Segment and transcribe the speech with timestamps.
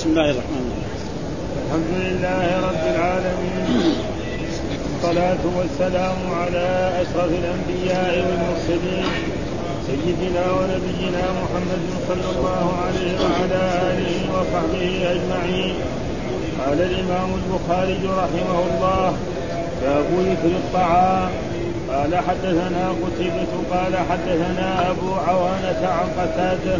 [0.00, 0.96] بسم الله الرحمن الرحيم.
[1.64, 3.94] الحمد لله رب العالمين.
[4.92, 6.68] والصلاة والسلام على
[7.02, 9.04] أشرف الأنبياء والمرسلين.
[9.86, 15.74] سيدنا ونبينا محمد صلى الله عليه وعلى آله وصحبه أجمعين.
[16.60, 19.06] قال الإمام البخاري رحمه الله
[19.82, 21.30] باب ذكر الطعام.
[21.92, 23.52] قال حدثنا قتيبة.
[23.72, 26.78] قال حدثنا أبو عوانة عن قتادة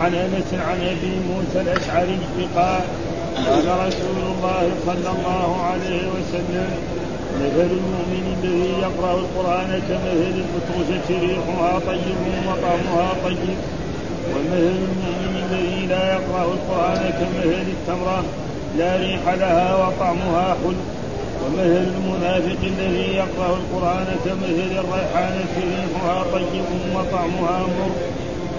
[0.00, 2.18] عن انس عن أبي موسى الأشعري
[2.56, 2.80] قال
[3.46, 6.70] قال رسول الله صلى الله عليه وسلم
[7.40, 13.58] مثل المؤمن الذي يقرأ القرآن كمثل الفتوشة ريحها طيب وطعمها طيب
[14.30, 18.24] ومثل المؤمن الذي لا يقرأ القرآن كمثل التمرة
[18.78, 20.84] لا ريح لها وطعمها حلو
[21.44, 26.64] ومثل المنافق الذي يقرأ القرآن كمثل الريحانه ريحها طيب
[26.94, 27.90] وطعمها مر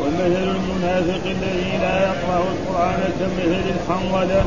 [0.01, 4.43] ومثل المنافق الذي لا يقرأ القرآن كمثل الحنظلة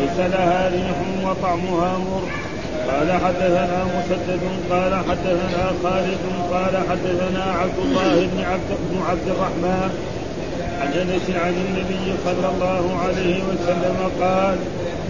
[0.00, 2.22] ليس لها ريح وطعمها مر.
[2.90, 9.90] قال حدثنا مسدد قال حدثنا خالد قال حدثنا عبد الله بن عبد بن عبد الرحمن
[10.80, 14.56] عن أنس عن النبي صلى الله عليه وسلم قال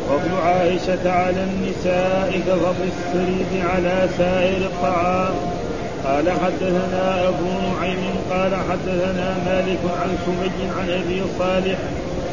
[0.08, 5.34] فضل عائشة على النساء كفضل السريد على سائر الطعام.
[6.06, 11.78] قال حدثنا أبو نعيم قال حدثنا مالك عن سمي عن أبي صالح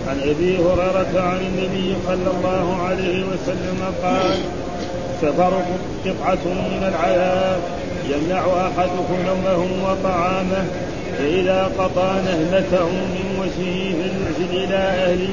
[0.08, 4.38] عن أبي هريرة عن النبي صلى الله عليه وسلم قال
[5.22, 5.62] سفر
[6.06, 7.62] قطعة من العذاب
[8.10, 10.66] يمنع أحدكم نومه وطعامه
[11.18, 15.30] فإذا قطع نهمته من وجهه فليرسل إلى أهله.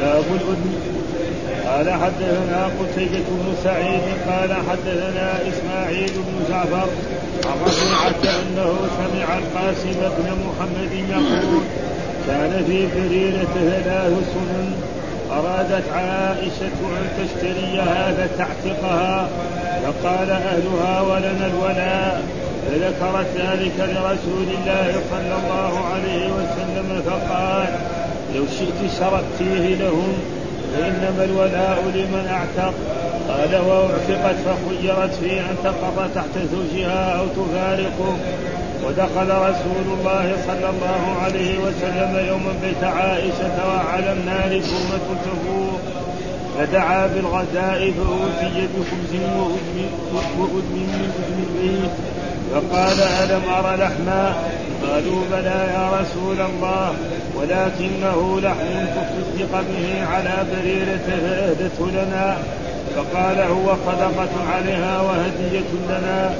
[0.00, 0.93] باب الأذن.
[1.74, 6.88] قال حدثنا قتيبة بن سعيد قال حدثنا إسماعيل بن جعفر
[7.46, 11.62] عن رفيعة أنه سمع القاسم بن محمد يقول
[12.26, 14.74] كان في بريرة ثلاث سنن
[15.30, 19.28] أرادت عائشة أن تشتريها فتعتقها
[19.82, 22.22] فقال أهلها ولنا الولاء
[22.66, 27.68] فذكرت ذلك لرسول الله صلى الله عليه وسلم فقال
[28.34, 30.33] لو شئت شرطتيه لهم
[30.78, 32.74] وإنما الولاء لمن أعتق.
[33.28, 38.16] قال وأعتقت فخيرت في أن تقر تحت زوجها أو تفارقه.
[38.84, 45.78] ودخل رسول الله صلى الله عليه وسلم يوما بيت عائشة وعلى النار كومة تفور
[46.58, 49.12] فدعا بالغداء فأوتي بخبز
[50.14, 51.90] وأدم من أدم البيت.
[52.52, 54.34] فقال ألم أر لحما؟
[54.82, 56.94] قالوا بلى يا رسول الله.
[57.36, 62.36] ولكنه لحم تصدق به على بريرة فأهدته لنا
[62.96, 66.34] فقال هو صدقة عليها وهدية لنا.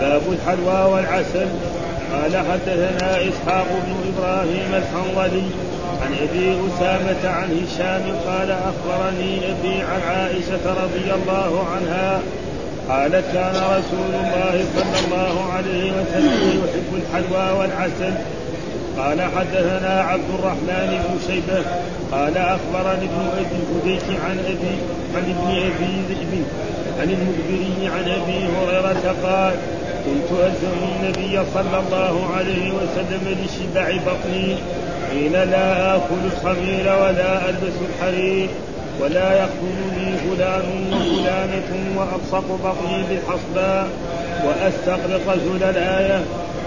[0.00, 1.46] باب الحلوى والعسل.
[2.12, 5.42] قال حدثنا إسحاق بن إبراهيم الحنظلي
[6.02, 12.20] عن أبي أسامة عن هشام قال أخبرني أبي عن عائشة رضي الله عنها
[12.88, 18.14] قالت كان رسول الله صلى الله عليه وسلم يحب الحلوى والعسل.
[18.98, 21.62] قال حدثنا عبد الرحمن بن شيبة
[22.12, 24.76] قال أخبرني ابن أبي الهديك عن أبي
[25.14, 26.44] عن ابن أبي ذئب
[27.00, 29.54] عن المخبري عن أبي هريرة قال
[30.04, 34.56] كنت الزم النبي صلى الله عليه وسلم لشبع بطني.
[35.10, 38.48] حين لا آكل الخمير ولا ألبس الحرير
[39.00, 43.88] ولا يخدمني فلان وفلانة وأبصق بطني بالحصباء
[44.44, 46.20] وأستغرق زل الآية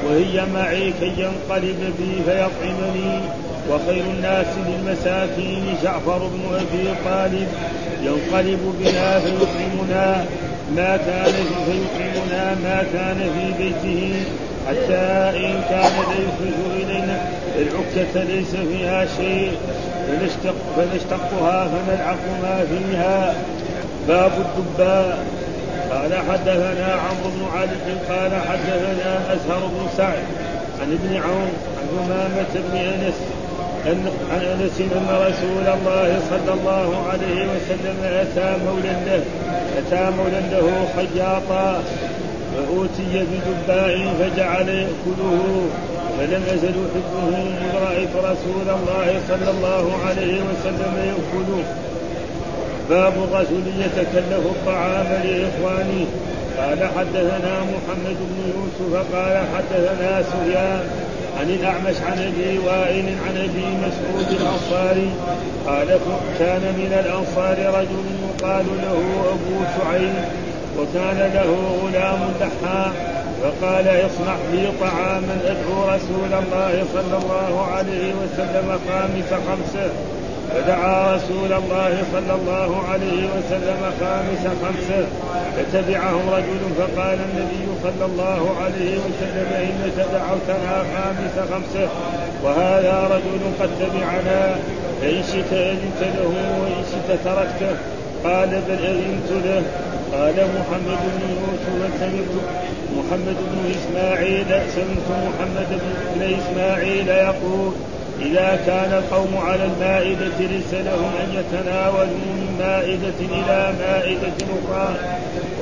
[0.06, 3.19] وهي معي كي ينقلب بي فيطعمني.
[3.69, 7.47] وخير الناس للمساكين جعفر بن أبي طالب.
[8.03, 10.25] ينقلب بنا فيطعمنا.
[10.75, 11.34] ما كان
[11.66, 14.14] فيطعمنا ما كان في بيته.
[14.68, 17.18] حتى إن كان ليخرج إلينا.
[17.58, 19.52] العكة ليس فيها شيء.
[20.08, 23.35] فنشتق فنشتقها فنلعق ما فيها.
[24.08, 25.25] باب الدباء.
[25.92, 30.24] قال حدثنا عمرو بن علي قال حدثنا أزهر بن سعد
[30.82, 33.16] عن ابن عون عن همامة بن أنس
[33.88, 39.24] أن عن أنس أن رسول الله صلى الله عليه وسلم أتى مولى له
[39.78, 41.84] أتى مولى له خياطا
[42.53, 45.70] فأوتي بدباء فجعل يأكله
[46.18, 51.64] فلم يزل حبه منذ رأيت رسول الله صلى الله عليه وسلم يأكله.
[52.90, 56.06] باب الرجل يتكلف الطعام لإخوانه.
[56.58, 60.84] قال حدثنا محمد بن يوسف قال حدثنا سفيان
[61.40, 65.09] عن الأعمش عن أبي وائل عن أبي مسعود الأنصاري.
[65.68, 66.00] قال
[66.40, 69.00] كان من الأنصار رجل يقال له
[69.34, 70.26] أبو شعيب
[70.79, 72.94] وكان له غلام لحام
[73.41, 79.90] فقال اصنع لي طعاما أدعو رسول الله صلى الله عليه وسلم خامس خمسة.
[80.51, 85.05] فدعا رسول الله صلى الله عليه وسلم خامس خمسه
[85.55, 91.87] فتبعهم رجل فقال النبي صلى الله عليه وسلم إنك دعوتنا خامس خمسه
[92.43, 94.55] وهذا رجل قد تبعنا
[95.01, 96.28] فإن شئت أذنت له
[96.61, 97.75] وإن شئت تركته.
[98.23, 99.63] قال بل أذنت له.
[100.13, 102.34] قال محمد بن يوسف سمعت
[102.97, 104.45] محمد بن إسماعيل
[104.75, 105.79] سمعت محمد
[106.16, 107.73] بن إسماعيل يقول
[108.23, 114.96] إذا كان القوم على المائدة ليس لهم أن يتناولوا من مائدة إلى مائدة أخرى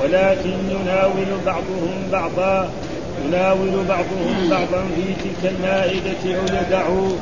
[0.02, 2.70] ولكن يناول بعضهم بعضا
[3.26, 7.16] يناول بعضهم بعضا في تلك المائدة أو يدعوا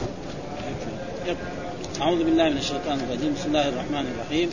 [2.00, 3.34] أعوذ بالله من الشيطان الرجيم.
[3.34, 4.50] بسم الله الرحمن الرحيم.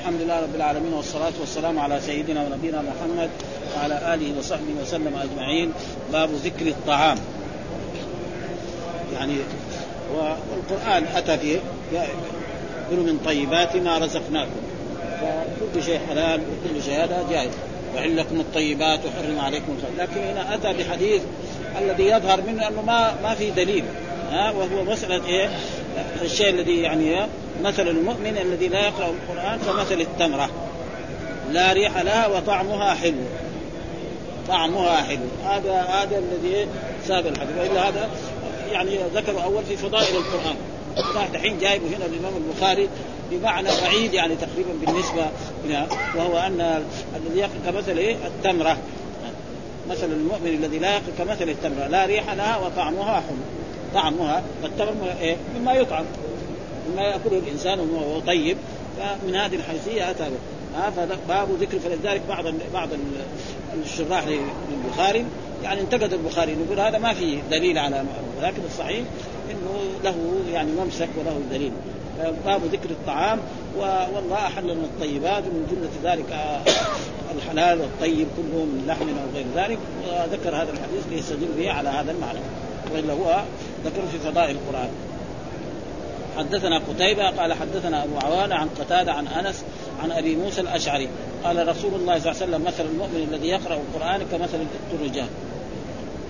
[0.00, 3.30] الحمد لله رب العالمين والصلاة والسلام على سيدنا ونبينا محمد
[3.76, 5.72] وعلى آله وصحبه وسلم أجمعين.
[6.12, 7.18] باب ذكر الطعام.
[9.18, 9.36] يعني
[10.14, 11.58] والقرآن أتى فيه
[12.90, 14.60] كلوا من طيبات ما رزقناكم.
[15.20, 17.50] فكل شيء حلال وكل شيء هذا جائز.
[17.96, 21.22] وحل لكم الطيبات وحرم عليكم الخير لكن هنا أتى بحديث
[21.78, 23.84] الذي يظهر منه أنه ما ما في دليل.
[24.30, 25.50] ها وهو مسألة إيه؟
[26.22, 27.26] الشيء الذي يعني
[27.62, 30.50] مثل المؤمن الذي لا يقرأ القرآن كمثل التمرة.
[31.50, 33.24] لا ريح لها وطعمها حلو.
[34.48, 35.26] طعمها حلو.
[35.44, 36.66] هذا هذا الذي
[37.08, 37.56] ساب الحديث.
[37.58, 38.10] وإلا هذا
[38.72, 40.56] يعني ذكروا أول في فضائل القرآن.
[41.32, 42.88] دحين جايبه هنا الإمام البخاري
[43.30, 45.26] بمعنى بعيد يعني تقريبا بالنسبة
[45.64, 45.86] إلى
[46.16, 46.84] وهو أن
[47.16, 48.76] الذي يقل كمثل إيه؟ التمرة.
[49.90, 53.36] مثل المؤمن الذي لا يقل كمثل التمرة لا ريح لها وطعمها حلو
[53.94, 56.04] طعمها والتمر إيه؟ مما يطعم.
[56.92, 58.56] مما يأكله الإنسان وهو طيب.
[58.98, 60.38] فمن هذه الحيثية أتى به.
[61.28, 62.88] باب ذكر فلذلك بعض بعض
[63.84, 65.24] الشراح للبخاري
[65.64, 68.04] يعني انتقد البخاري يقول هذا ما في دليل على
[68.38, 69.04] ولكن الصحيح
[69.50, 70.14] إنه له
[70.52, 71.72] يعني ممسك وله دليل.
[72.46, 73.38] باب ذكر الطعام
[74.14, 76.60] والله أحل لنا الطيبات ومن جملة ذلك
[77.36, 79.78] الحلال والطيب كله من لحم أو غير ذلك.
[80.08, 82.38] وذكر هذا الحديث ليستدل به على هذا المعنى
[82.94, 83.42] وإلا هو
[83.84, 84.88] ذكر في فضائل القرآن.
[86.38, 89.64] حدثنا قتيبة قال حدثنا أبو عوانة عن قتادة عن أنس
[90.02, 91.08] عن أبي موسى الأشعري.
[91.44, 94.58] قال رسول الله صلى الله عليه وسلم مثل المؤمن الذي يقرأ القرآن كمثل
[94.92, 95.28] الترجان.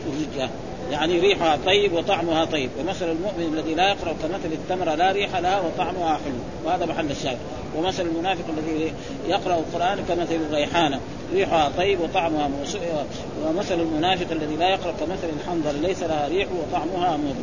[0.06, 0.50] ترجان
[0.90, 2.70] يعني ريحها طيب وطعمها طيب.
[2.80, 6.40] ومثل المؤمن الذي لا يقرأ كمثل التمرة لا ريح لها وطعمها حلو.
[6.64, 7.38] وهذا محل الشاهد.
[7.76, 8.92] ومثل المنافق الذي
[9.28, 11.00] يقرأ القرآن كمثل الريحانة
[11.32, 13.06] ريحها طيب وطعمها موسوء
[13.46, 17.34] ومثل المنافق الذي لا يقرأ كمثل الحنظل ليس لها ريح وطعمها مر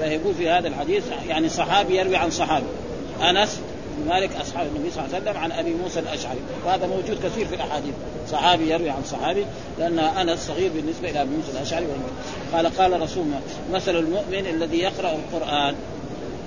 [0.00, 2.66] فيقول في هذا الحديث يعني صحابي يروي عن صحابي.
[3.22, 3.60] أنس
[3.98, 6.38] بن مالك أصحاب النبي صلى الله عليه وسلم عن أبي موسى الأشعري.
[6.66, 7.94] وهذا موجود كثير في الأحاديث.
[8.30, 9.46] صحابي يروي عن صحابي
[9.78, 11.86] لأن أنس صغير بالنسبة إلى أبي موسى الأشعري
[12.52, 13.24] قال قال رسول
[13.72, 15.74] مثل المؤمن الذي يقرأ القرآن.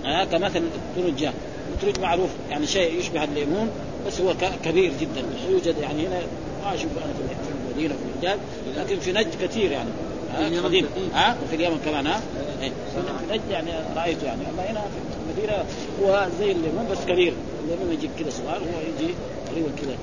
[0.06, 0.64] آه كمثل
[0.98, 1.34] الترجة.
[1.74, 3.70] الترج معروف يعني شيء يشبه الليمون
[4.08, 4.34] بس هو
[4.66, 5.24] كبير جدا.
[5.50, 6.20] يوجد يعني هنا
[6.66, 8.38] ما أشوف أنا في المدينة في
[8.78, 9.90] لكن في نجد كثير يعني.
[10.38, 12.22] قديم ها؟ وفي اليمن كمان ها؟
[12.62, 12.70] إيه.
[12.70, 14.42] في نجد يعني رايته يعني.
[14.54, 15.64] أما هنا في المدينة
[16.02, 17.34] هو زي الليمون بس كبير.
[17.64, 19.14] الليمون يجي كذا صغار هو يجي
[19.48, 19.96] تقريبا كذا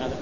[0.00, 0.16] هذا.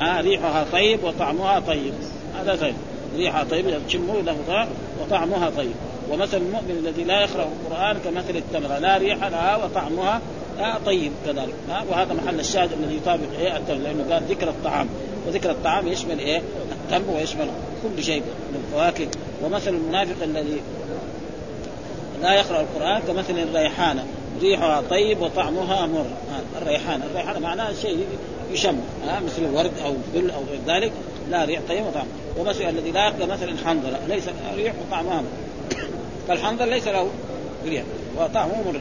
[0.00, 1.94] ها ريحها طيب وطعمها طيب.
[2.40, 2.74] هذا طيب.
[3.16, 4.68] ريحها طيب تشمه له طعم
[5.02, 5.74] وطعمها طيب.
[6.10, 10.20] ومثل المؤمن الذي لا يقرأ القرآن كمثل التمره لا ريح لها وطعمها
[10.58, 11.54] آه طيب كذلك.
[11.70, 13.78] آه وهذا محل الشاهد الذي يطابق إيه التمر.
[13.78, 14.88] لأنه قال ذكر الطعام.
[15.26, 16.42] وذكر الطعام يشمل إيه؟
[16.72, 17.48] التمر ويشمل
[17.82, 19.08] كل شيء من الفواكه
[19.42, 20.60] ومثل المنافق الذي
[22.22, 24.06] لا يقرأ القرآن كمثل الريحانة.
[24.42, 26.06] ريحها طيب وطعمها مر.
[26.62, 27.04] الريحانة.
[27.04, 28.06] الريحانة معناها شيء
[28.52, 28.76] يشم.
[29.26, 30.92] مثل الورد أو بل أو غير ذلك.
[31.30, 32.06] لا ريح طيب وطعم.
[32.38, 33.98] ومثل الذي لا يقرأ مثل الحنظلة.
[34.08, 34.24] ليس
[34.56, 35.76] ريح وطعمها مر.
[36.28, 37.10] فالحنظل ليس له
[37.66, 37.82] ريح
[38.18, 38.80] وطعمه مر.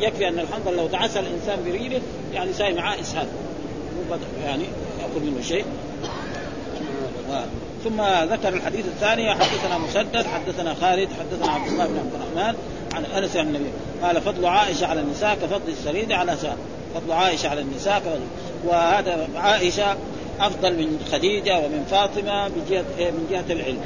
[0.00, 2.00] يكفي أن الحنظل لو تعسى الإنسان بريله
[2.34, 3.26] يعني ساي معاه اسهال
[4.44, 4.64] يعني
[5.00, 5.64] يأكل منه شيء.
[7.84, 12.54] ثم ذكر الحديث الثاني حدثنا مسدد حدثنا خالد حدثنا عبد الله بن عبد الرحمن
[12.94, 13.70] عن أنس عن النبي.
[14.02, 16.56] قال فضل عائشة على النساء كفضل السريد على ساء
[16.94, 18.20] فضل عائشة على النساء كفضل
[18.64, 19.96] وهذا عائشة
[20.40, 23.80] أفضل من خديجة ومن فاطمة من جهه من جهة العلم.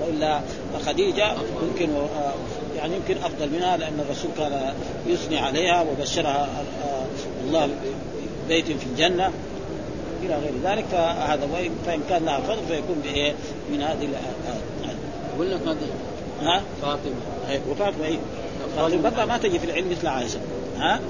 [0.00, 0.40] وإلا
[0.86, 1.88] خديجة يمكن
[2.76, 4.74] يعني يمكن أفضل منها لأن الرسول كان
[5.06, 6.48] يثني عليها وبشرها
[7.44, 7.68] الله
[8.48, 9.32] بيت في الجنة.
[10.22, 11.48] إلى غير ذلك فهذا
[11.86, 13.34] فإن كان لها فضل فيكون بإيه؟
[13.72, 14.08] من هذه
[15.38, 15.76] ولا قد
[16.42, 17.12] ها؟ فاطمة.
[17.50, 18.18] أي وفاطمة اي
[18.76, 19.02] فاطمة.
[19.02, 20.40] برضه ما تجي في العلم مثل عائشة
[20.78, 21.00] ها؟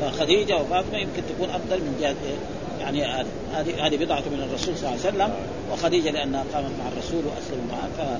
[0.00, 2.36] فخديجة وفاطمة يمكن تكون أفضل من جهة إيه
[2.80, 3.04] يعني
[3.54, 5.30] هذه هذه بضعة من الرسول صلى الله عليه وسلم
[5.72, 8.18] وخديجة لأنها قامت مع الرسول واسلموا معه.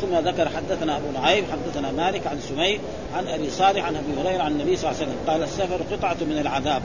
[0.00, 2.80] ثم ذكر حدثنا أبو نعيم حدثنا مالك عن سمي
[3.16, 6.16] عن أبي صالح عن أبي هريرة عن النبي صلى الله عليه وسلم قال السفر قطعة
[6.20, 6.82] من العذاب.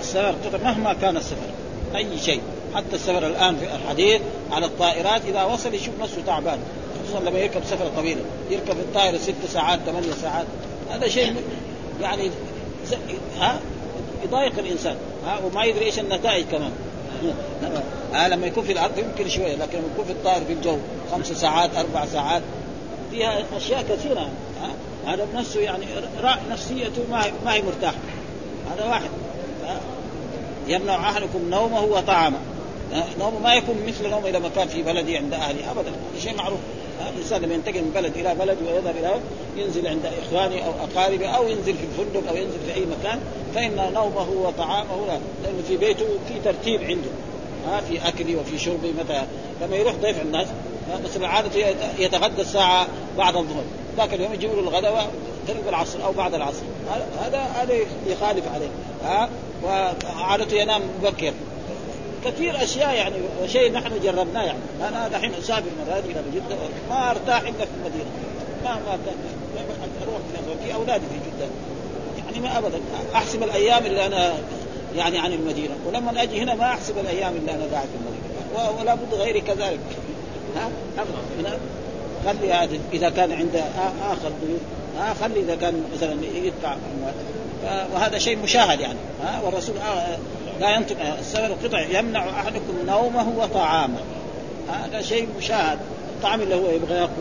[0.00, 1.63] السفر قطعة مهما كان السفر.
[1.96, 2.40] أي شيء.
[2.74, 4.20] حتى السفر الآن في الحديث
[4.52, 6.58] على الطائرات إذا وصل يشوف نفسه تعبان.
[7.04, 8.20] خصوصا لما يركب سفره طويله
[8.50, 10.46] يركب الطائرة ست ساعات ثمانية ساعات.
[10.90, 11.34] هذا شيء
[12.00, 12.30] يعني
[13.40, 13.60] ها؟
[14.24, 14.96] يضايق الإنسان.
[15.26, 16.72] ها؟ وما يدري إيش النتائج كمان.
[18.14, 20.76] ها؟ لما يكون في الأرض يمكن شوية لكن لما يكون في الطائر في الجو
[21.12, 22.42] خمس ساعات أربع ساعات
[23.10, 24.28] فيها أشياء كثيرة.
[25.06, 25.84] هذا بنفسه يعني
[26.50, 27.98] نفسيته ما ما هي مرتاحة.
[28.72, 29.10] هذا واحد.
[30.68, 32.38] يمنع احدكم نومه وطعامه.
[33.18, 35.92] نومه ما يكون مثل نومه إذا ما كان في بلدي عند أهلي ابدا.
[36.22, 36.58] شيء معروف.
[37.14, 39.14] الإنسان لما ينتقل من بلد إلى بلد ويذهب إلى
[39.56, 43.20] ينزل عند إخوانه أو أقاربه أو ينزل في الفندق أو ينزل في أي مكان
[43.54, 47.10] فإن نومه وطعامه لا لأنه في بيته في ترتيب عنده.
[47.68, 49.22] ها في اكلي وفي شربي متى
[49.62, 50.46] لما يروح ضيف الناس
[51.04, 52.86] مثلا عادته يتغدى الساعة
[53.18, 53.62] بعد الظهر
[53.96, 55.10] ذاك اليوم يجيبوا له الغداء
[55.48, 56.62] قريب العصر أو بعد العصر.
[57.20, 57.74] هذا هذا
[58.06, 58.68] يخالف عليه.
[59.04, 59.28] ها
[59.64, 61.32] وعادته ينام مبكر.
[62.24, 63.16] كثير أشياء يعني
[63.46, 64.58] شيء نحن جربناه يعني.
[64.88, 66.56] أنا دحين أسافر مرات إلى جدة.
[66.90, 68.10] ما أرتاح إلا في المدينة.
[68.64, 68.98] ما ما
[70.02, 70.18] أروح
[70.64, 71.48] في أولادي في جدة.
[72.26, 72.80] يعني ما ابدا.
[73.14, 74.34] أحسب الأيام اللي أنا
[74.96, 75.74] يعني عن المدينة.
[75.86, 78.80] ولما أجي هنا ما أحسب الأيام اللي أنا قاعد في المدينة.
[78.80, 79.80] ولا بد غيري كذلك.
[80.56, 81.58] ها؟ ابدا.
[82.26, 83.56] خلي هذا إذا كان عند
[84.02, 84.60] آخر ضيوف
[84.98, 86.76] ها؟ خلي إذا كان مثلا يدفع
[87.94, 88.98] وهذا شيء مشاهد يعني.
[89.22, 89.76] ها والرسول
[90.60, 93.98] لا ينطق السفر القطع يمنع أحدكم نومه وطعامه.
[94.68, 95.78] هذا شيء مشاهد.
[96.16, 97.12] الطعام اللي هو يبغى يأكل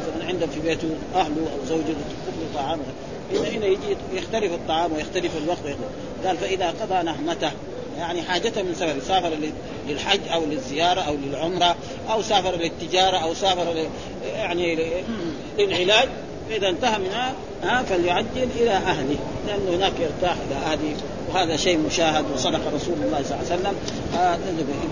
[0.00, 1.88] مثلا عنده في بيته أهله أو زوجته
[2.26, 2.82] له طعامه.
[3.32, 5.76] هنا هنا يجي يختلف الطعام ويختلف الوقت
[6.26, 7.50] قال فإذا قضى نهمته
[7.98, 9.32] يعني حاجته من سفر سافر
[9.88, 11.76] للحج أو للزيارة أو للعمرة
[12.10, 13.86] أو سافر للتجارة أو سافر
[14.36, 14.78] يعني
[15.58, 16.08] للعلاج
[16.50, 17.32] فإذا انتهى منها
[17.62, 20.96] ها فليعجل إلى أهله لأنه هناك يرتاح إلى أهله
[21.28, 23.74] وهذا شيء مشاهد وصدق رسول الله صلى الله عليه وسلم.
[24.18, 24.38] آه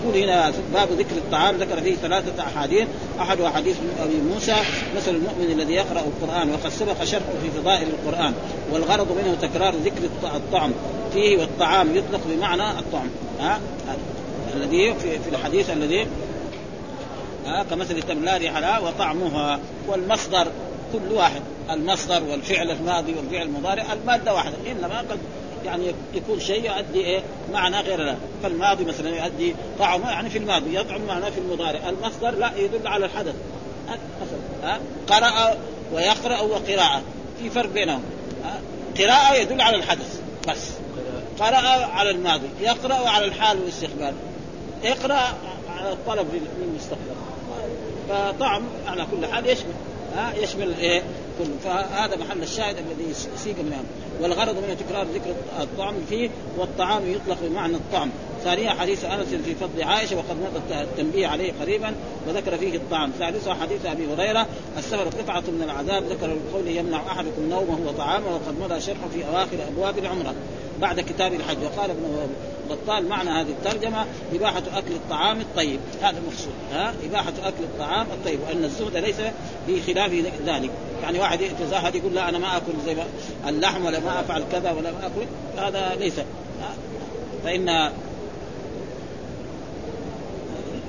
[0.03, 2.87] يقول هنا باب ذكر الطعام ذكر فيه ثلاثة أحاديث.
[3.21, 4.55] أحد حديث أبي موسى
[4.95, 8.33] مثل المؤمن الذي يقرأ القرآن وقد سبق شرحه في فضائل القرآن
[8.71, 10.03] والغرض منه تكرار ذكر
[10.35, 10.71] الطعم.
[11.13, 13.59] فيه والطعام يطلق بمعنى الطعم ها؟
[14.55, 16.07] الذي في الحديث الذي
[17.45, 20.47] ها؟ كمثل التمر لا وطعمها والمصدر
[20.93, 25.19] كل واحد المصدر والفعل الماضي والفعل المضارع المادة واحدة إنما قد
[25.65, 27.23] يعني يكون شيء يؤدي إيه؟
[27.53, 31.89] معنى غير لا فالماضي مثلا يؤدي طعمه يعني في الماضي يطعم معناه في المضارع.
[31.89, 33.35] المصدر لا يدل على الحدث.
[34.21, 35.57] مثلا ها؟ قرأ
[35.93, 37.01] ويقرأ وقراءة.
[37.39, 38.03] في فرق بينهم.
[38.97, 40.69] قراءة يدل على الحدث بس.
[41.39, 44.13] قرأ على الماضي يقرأ على الحال والاستقبال.
[44.83, 45.33] اقرأ
[45.77, 46.27] على الطلب
[46.59, 47.15] للمستقبل.
[48.09, 49.73] فطعم على كل حال يشمل.
[50.15, 51.03] ها يشمل إيه
[51.39, 51.57] كله.
[51.63, 53.83] فهذا محل الشاهد الذي سيق منه
[54.21, 58.09] والغرض منه تكرار ذكر الطعم فيه والطعام يطلق بمعنى الطعم.
[58.45, 61.95] ثانيا حديث أنس في فضل عائشة وقد مضى التنبيه عليه قريبا
[62.27, 63.11] وذكر فيه الطعام.
[63.19, 64.47] ثالثا حديث أبي هريرة
[64.77, 69.57] السفر قطعة من العذاب ذكر بقوله يمنع أحدكم نومه وطعامه وقد مضى شرحه في أواخر
[69.67, 70.33] أبواب العمرة
[70.81, 71.57] بعد كتاب الحج.
[71.63, 72.27] وقال ابن
[72.69, 75.79] بطال معنى هذه الترجمة إباحة أكل الطعام الطيب.
[76.01, 79.21] هذا المقصود ها؟ إباحة أكل الطعام الطيب وأن الزهد ليس
[79.67, 80.11] بخلاف
[80.45, 80.71] ذلك.
[81.03, 82.95] يعني واحد يتزاهد يقول لا أنا ما أكل زي
[83.47, 86.19] اللحم ولا ما أفعل كذا ولا ما أكل هذا ليس
[87.43, 87.91] فإن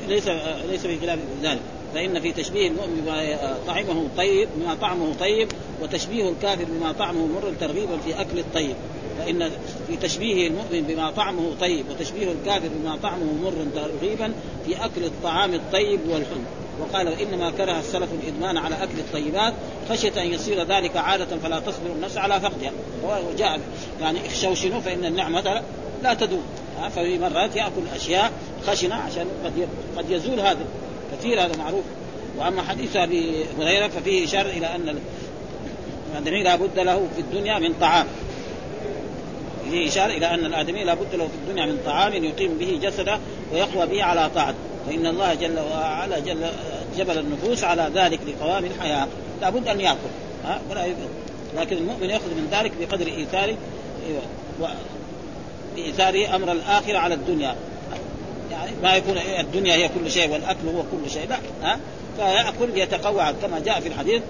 [0.09, 0.29] ليس
[0.71, 1.61] ليس بخلاف ذلك.
[1.95, 5.49] فإن في تشبيه المؤمن بما طعمه طيب بما طعمه طيب
[5.83, 8.75] وتشبيه الكافر بما طعمه مر ترغيبا في أكل الطيب.
[9.19, 9.51] فإن
[9.89, 14.33] في تشبيه المؤمن بما طعمه طيب وتشبيه الكافر بما طعمه مر ترغيبا
[14.67, 16.41] في أكل الطعام الطيب والحلو.
[16.81, 19.55] وقال وإنما كره السلف الإدمان على أكل الطيبات
[19.91, 22.73] خشية أن يصير ذلك عادة فلا تصبر النفس على فقدها.
[23.05, 23.61] وجاء
[24.01, 25.63] يعني اخشوشنوا فإن النعمة
[26.03, 26.43] لا تدوم.
[26.91, 28.33] ففي مرات يأكل أشياء
[28.67, 30.65] خشنه عشان قد قد يزول هذا
[31.13, 31.85] كثير هذا معروف.
[32.39, 34.99] وأما حديث ابي هريرة ففيه إشارة إلى أن
[36.13, 38.07] الآدمي لا بد له في الدنيا من طعام.
[39.71, 43.19] فيه إشارة إلى أن الآدمي لا بد له في الدنيا من طعام يقيم به جسده
[43.53, 44.59] ويقوى به على طاعته.
[44.87, 46.47] فإن الله جل وعلا جل
[46.97, 49.09] جبل النفوس على ذلك لقوام الحياة.
[49.41, 49.99] لا بد أن يأكل.
[50.45, 50.87] ها؟ ولا
[51.57, 53.57] لكن المؤمن يأخذ من ذلك بقدر إيثاره
[55.77, 57.57] بايثاره أمر الآخرة على الدنيا.
[58.57, 61.29] يعني ما يكون الدنيا هي كل شيء والأكل هو كل شيء.
[61.29, 61.79] لا ها؟
[62.17, 64.23] فيأكل يتقوى كما جاء في الحديث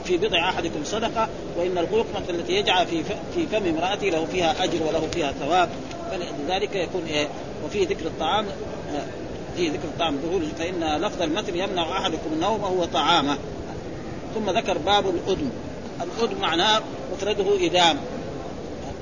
[0.00, 3.02] وفي بضع أحدكم صدقة وإن القلقمه التي يجعل في
[3.34, 5.68] في فم امراته له فيها أجر وله فيها ثواب.
[6.10, 7.28] فلذلك يكون إيه؟
[7.64, 8.46] وفي ذكر الطعام
[9.56, 13.38] في ذكر الطعام دخول فإن لفظ المتن يمنع أحدكم النوم وهو طعامه.
[14.34, 15.50] ثم ذكر باب الأدم
[16.02, 16.82] الأدم معناه
[17.12, 17.96] مفرده إدام.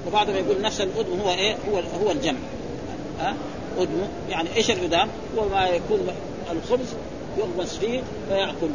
[0.06, 2.38] وبعضهم يقول نفس الأدم هو إيه؟ هو هو الجمع.
[3.20, 3.34] ها؟
[3.78, 6.08] أدم يعني إيش الإدام هو ما يكون
[6.52, 6.86] الخبز
[7.38, 8.68] يغمس فيه فيأكل.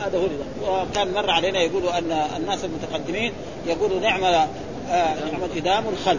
[0.00, 0.46] هذا هو الإدام
[0.90, 3.32] وكان مر علينا يقولوا أن الناس المتقدمين
[3.66, 4.44] يقولوا نعم آه
[4.90, 6.18] نعم الإدام الخل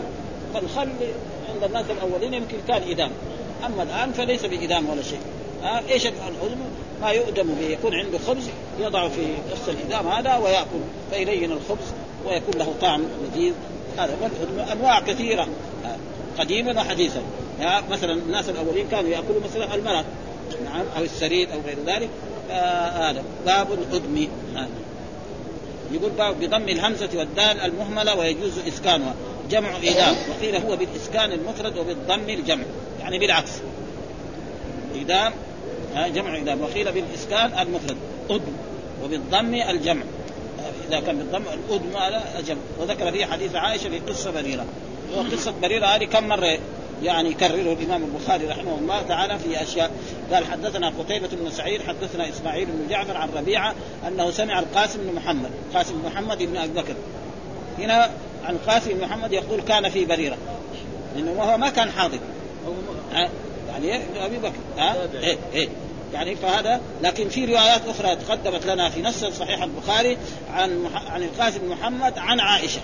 [0.53, 0.89] فالخل
[1.53, 3.11] عند الناس الأولين يمكن كان إدام.
[3.65, 5.19] أما الآن فليس بإدام ولا شيء.
[5.63, 6.57] ها إيش الأدم
[7.01, 7.65] ما يؤدم به.
[7.65, 8.43] يكون عنده خبز
[8.79, 9.21] يضع في
[9.51, 10.79] نفس الإدام هذا ويأكل.
[11.11, 11.87] فيلين الخبز
[12.27, 13.53] ويكون له طعم لذيذ.
[13.97, 15.47] هذا والأدم أنواع كثيرة.
[16.39, 17.21] قديما وحديثا.
[17.59, 20.05] يعني مثلا الناس الأولين كانوا يأكلوا مثلا المرق
[20.65, 22.09] نعم أو السريد أو غير ذلك
[22.95, 23.23] هذا.
[23.45, 24.27] باب الأدم
[25.91, 29.15] يقول باب بضم الهمزة والدال المهملة ويجوز إسكانها.
[29.49, 32.63] جمع إدام وقيل هو بالإسكان المفرد وبالضم الجمع
[32.99, 33.51] يعني بالعكس.
[34.95, 35.33] إدام
[35.95, 37.97] جمع إدام وقيل بالإسكان المفرد
[38.29, 38.53] أدم
[39.03, 40.03] وبالضم الجمع.
[40.89, 44.65] إذا كان بالضم الأدم هذا الجمع وذكر فيه حديث عائشة في قصة بريرة.
[45.15, 46.57] وقصة بريرة هذه كم مرة؟
[47.03, 49.91] يعني يكرره الإمام البخاري رحمه الله تعالى في أشياء.
[50.33, 53.75] قال حدثنا قتيبة بن سعيد حدثنا إسماعيل بن جعفر عن ربيعة
[54.07, 56.95] أنه سمع القاسم بن محمد قاسم بن محمد بن أبي بكر.
[57.79, 58.09] هنا
[58.45, 60.37] عن قاسم بن محمد يقول كان في بريرة.
[61.15, 62.19] لأنه وهو ما كان حاضر.
[63.69, 64.59] يعني أبي بكر.
[64.77, 65.69] ها؟ إيه إيه.
[66.13, 70.17] يعني فهذا لكن في روايات أخرى تقدمت لنا في نص صحيح البخاري
[70.53, 72.81] عن عن القاسم بن محمد عن عائشة.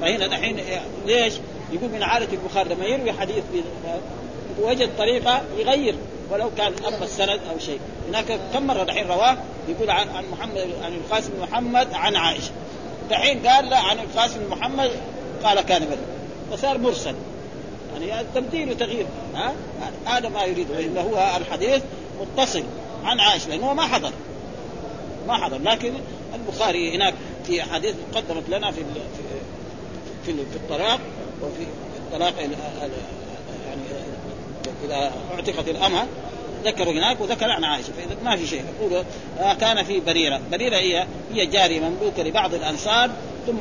[0.00, 0.60] فهنا دحين
[1.06, 1.34] ليش؟
[1.72, 3.44] يقول من عادة البخاري لما يروي حديث
[4.60, 5.94] وجد طريقة يغير
[6.30, 7.80] ولو كان أما السند أو شيء.
[8.08, 9.36] هناك كم مرة دحين رواه
[9.68, 12.50] يقول عن عن محمد عن القاسم محمد عن عائشة.
[13.10, 14.90] دحين قال لا عن القاسم محمد
[15.44, 15.96] قال كان بدر
[16.50, 17.14] فصار مرسل.
[18.00, 19.06] يعني تبديل وتغيير.
[19.34, 19.52] ها؟
[20.06, 21.82] هذا ما يريده لأنه هو الحديث
[22.20, 22.64] متصل
[23.04, 24.12] عن عائشة لأنه هو ما حضر.
[25.28, 25.58] ما حضر.
[25.58, 25.92] لكن
[26.34, 27.14] البخاري هناك
[27.46, 28.84] في احاديث قدمت لنا في
[30.26, 31.00] في في الطلاق
[31.42, 32.54] وفي الطلاق يعني
[34.84, 36.06] إذا اعتقت الأمة
[36.64, 39.04] ذكروا هناك وذكر عن عائشة فإذا ما في شيء يقول
[39.40, 43.10] آه، كان في بريرة، بريرة هي هي جارية مملوكة لبعض الأنصار
[43.46, 43.60] ثم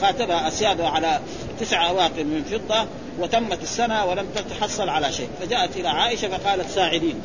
[0.00, 1.20] خاتمها أسيادها على
[1.60, 2.86] تسع أواق من فضة
[3.18, 7.22] وتمت السنة ولم تتحصل على شيء فجاءت إلى عائشة فقالت ساعدين.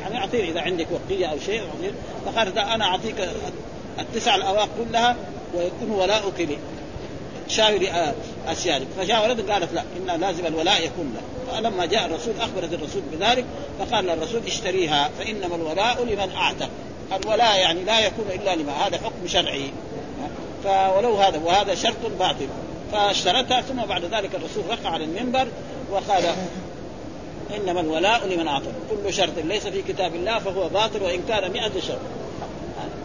[0.00, 1.62] يعني أعطيني إذا عندك وقية أو شيء
[2.26, 3.28] فقالت أنا أعطيك
[3.98, 5.16] التسع الأواق كلها
[5.54, 6.58] ويكون ولاؤك لي.
[7.48, 7.90] شاوري
[8.52, 11.52] اسيادك فجاء ولد قالت لا إن لازم الولاء يكون له.
[11.52, 13.44] فلما جاء الرسول أخبرت الرسول بذلك
[13.78, 16.68] فقال الرسول اشتريها فإنما الولاء لمن أعتق.
[17.22, 19.70] الولاء يعني لا يكون إلا لما هذا حكم شرعي.
[20.64, 22.48] فولو هذا وهذا شرط باطل.
[22.92, 25.48] فاشترتها ثم بعد ذلك الرسول رفع على المنبر
[25.90, 26.24] وقال
[27.56, 31.80] إنما الولاء لمن اعطى كل شرط ليس في كتاب الله فهو باطل وإن كان مئة
[31.80, 31.98] شرط.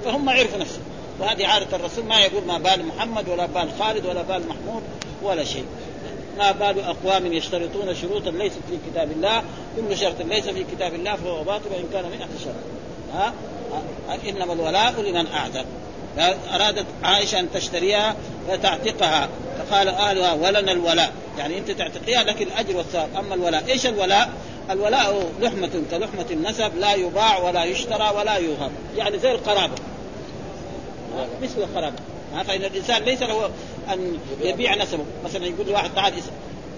[0.05, 0.79] فهم عرفوا نفسه
[1.19, 4.83] وهذه عادة الرسول ما يقول ما بال محمد ولا بال خالد ولا بال محمود.
[5.23, 5.65] ولا شيء.
[6.37, 9.43] ما بال أقوام يشترطون شروطا ليست في كتاب الله.
[9.75, 12.55] كل شرط ليس في كتاب الله فهو باطل وإن كان مئة شرط.
[13.13, 13.33] ها؟
[14.29, 15.65] إنما الولاء لمن اعتق
[16.53, 18.15] أرادت عائشة أن تشتريها
[18.49, 19.29] فتعتقها.
[19.69, 21.11] فقال أهلها ولنا الولاء.
[21.37, 23.09] يعني أنت تعتقيها لك الأجر والثواب.
[23.19, 24.29] أما الولاء إيش الولاء؟
[24.71, 28.71] الولاء لحمة كلحمة النسب لا يباع ولا يشترى ولا يوهب.
[28.97, 29.75] يعني زي القرابة.
[31.41, 31.95] مثل القرابة.
[32.41, 33.49] فإن الإنسان ليس له
[33.93, 36.13] أن يبيع نسبه مثلا يقول لواحد تعال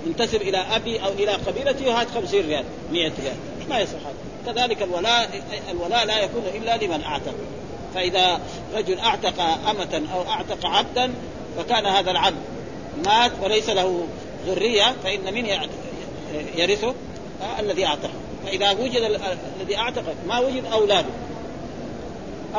[0.07, 3.35] ينتسب إلى أبي أو إلى قبيلتي وهات 50 ريال 100 ريال
[3.69, 4.53] ما يصح هذا.
[4.53, 7.33] كذلك الولاء الولاء لا يكون إلا لمن أعتق.
[7.95, 8.39] فإذا
[8.75, 11.13] رجل أعتق أمة أو أعتق عبدا
[11.57, 12.37] فكان هذا العبد
[13.05, 14.07] مات وليس له
[14.47, 15.45] ذرية فإن من
[16.55, 16.93] يرثه؟
[17.41, 18.13] آه الذي أعتقه.
[18.45, 19.19] فإذا وجد
[19.61, 21.09] الذي أعتق ما وجد أولاده.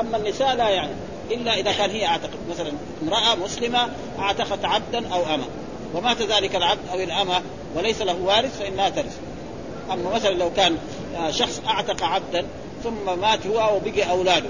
[0.00, 0.92] أما النساء لا يعني.
[1.30, 5.44] إلا إذا كان هي أعتقت مثلا امرأة مسلمة أعتقت عبدا أو أمة.
[5.94, 7.42] ومات ذلك العبد أو الأمة
[7.74, 9.18] وليس له وارث فإنها ترث.
[9.92, 10.76] أما مثلا لو كان
[11.16, 12.46] آه، شخص أعتق عبدا
[12.84, 14.48] ثم مات هو وبقي أولاده.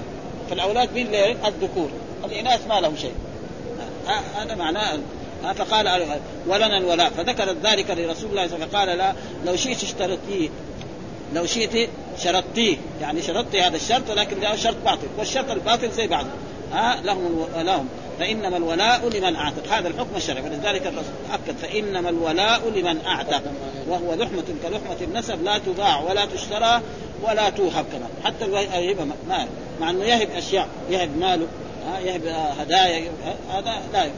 [0.49, 1.07] فالأولاد مين
[1.45, 1.89] الذكور.
[2.25, 3.13] الإناث ما لهم شيء.
[4.35, 4.99] هذا معناه.
[5.57, 6.05] فقال
[6.47, 8.67] ولنا الولاء فذكرت ذلك لرسول الله صلى الله عليه وسلم.
[8.69, 9.13] فقال لا
[9.45, 10.49] لو شئت اشترطيه
[11.33, 11.89] لو شئت
[12.23, 12.77] شرطتيه.
[13.01, 15.07] يعني شرطت هذا الشرط ولكن له شرط باطل.
[15.17, 16.25] والشرط الباطل زي بعض
[16.73, 17.87] ها لهم لهم.
[18.19, 19.73] فإنما الولاء لمن أعتق.
[19.73, 20.41] هذا الحكم الشرعي.
[20.41, 23.41] ولذلك الرسول أكد فإنما الولاء لمن أعتق.
[23.87, 26.81] وهو لحمة كلحمة النسب لا تباع ولا تشترى
[27.23, 29.47] ولا توهب كمان حتى الهبه ما
[29.79, 30.67] مع أنه يهب أشياء.
[30.89, 31.47] يهب ماله.
[32.03, 32.25] يهب
[32.59, 33.11] هدايا.
[33.53, 34.09] هذا لا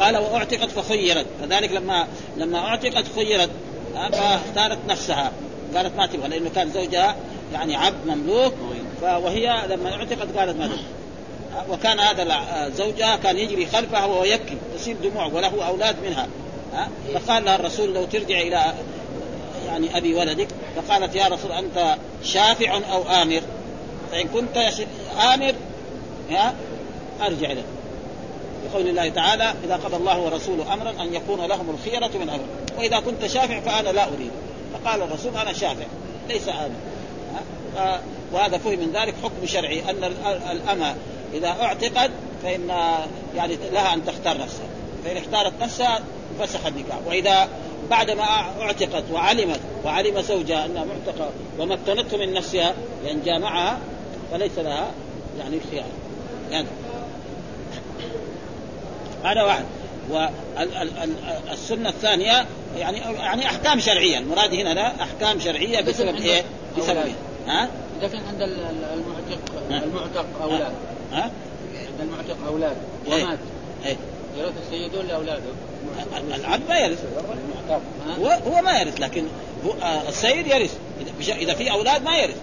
[0.00, 1.26] قال وأعتقت فخيرت.
[1.42, 2.06] كذلك لما
[2.36, 3.50] لما أعتقت خيرت
[4.12, 5.32] فاختارت نفسها.
[5.76, 7.16] قالت ما تبغى لأنه كان زوجها
[7.52, 8.54] يعني عبد مملوك.
[9.02, 10.78] وهي لما اعتقت قالت ما تبغى.
[11.70, 16.28] وكان هذا زوجها كان يجري خلفها وهو يبكي تصيب دموع وله أولاد منها.
[17.14, 18.74] فقال لها الرسول لو ترجع إلى
[19.66, 23.40] يعني أبي ولدك فقالت يا رسول أنت شافع أو آمر؟
[24.12, 24.56] فإن كنت
[25.34, 25.54] آمر
[26.30, 26.54] ها؟
[27.22, 27.64] أرجع لك.
[28.64, 32.44] بقول الله تعالى إذا قضى الله ورسوله أمرا أن يكون لهم الخيرة من أمر
[32.78, 34.30] وإذا كنت شافع فأنا لا أريد.
[34.74, 35.84] فقال الرسول أنا شافع
[36.28, 36.70] ليس آمر.
[38.32, 40.12] وهذا فهم من ذلك حكم شرعي أن
[40.50, 40.94] الأمة
[41.34, 42.10] إذا اعتقد
[42.42, 42.68] فإن
[43.36, 44.66] يعني لها أن تختار نفسها.
[45.04, 46.00] فإن اختارت نفسها
[46.40, 46.98] فسخ النكاح.
[47.06, 47.48] وإذا
[47.90, 48.24] بعدما
[48.60, 53.78] اعتقت وعلمت وعلم زوجها أنها معتقة ومكنته من نفسها لأن جامعها
[54.32, 54.90] فليس لها
[55.38, 55.86] يعني خيار.
[56.50, 56.66] يعني.
[59.24, 59.64] هذا واحد.
[60.10, 62.46] والسنة الثانية
[62.78, 64.18] يعني يعني أحكام شرعية.
[64.18, 66.44] المراد هنا لا أحكام شرعية بسبب إيه؟
[66.78, 67.68] بسبب إيه؟ ها؟
[68.00, 69.38] إذا كان عند المعتق
[69.70, 70.72] المعتق أولاد.
[71.12, 71.30] ها؟
[71.74, 72.76] عند المعتق أولاد.
[73.06, 73.24] إيه.
[73.24, 73.38] ومات.
[73.84, 73.96] إيه؟
[74.38, 75.42] يرث السيد ولا اولاده؟
[76.34, 77.04] العبد ما يرث.
[78.20, 79.24] هو هو ما يرث لكن
[79.66, 80.76] هو آه، السيد يرث.
[81.28, 82.36] اذا في أولاد ما يرث.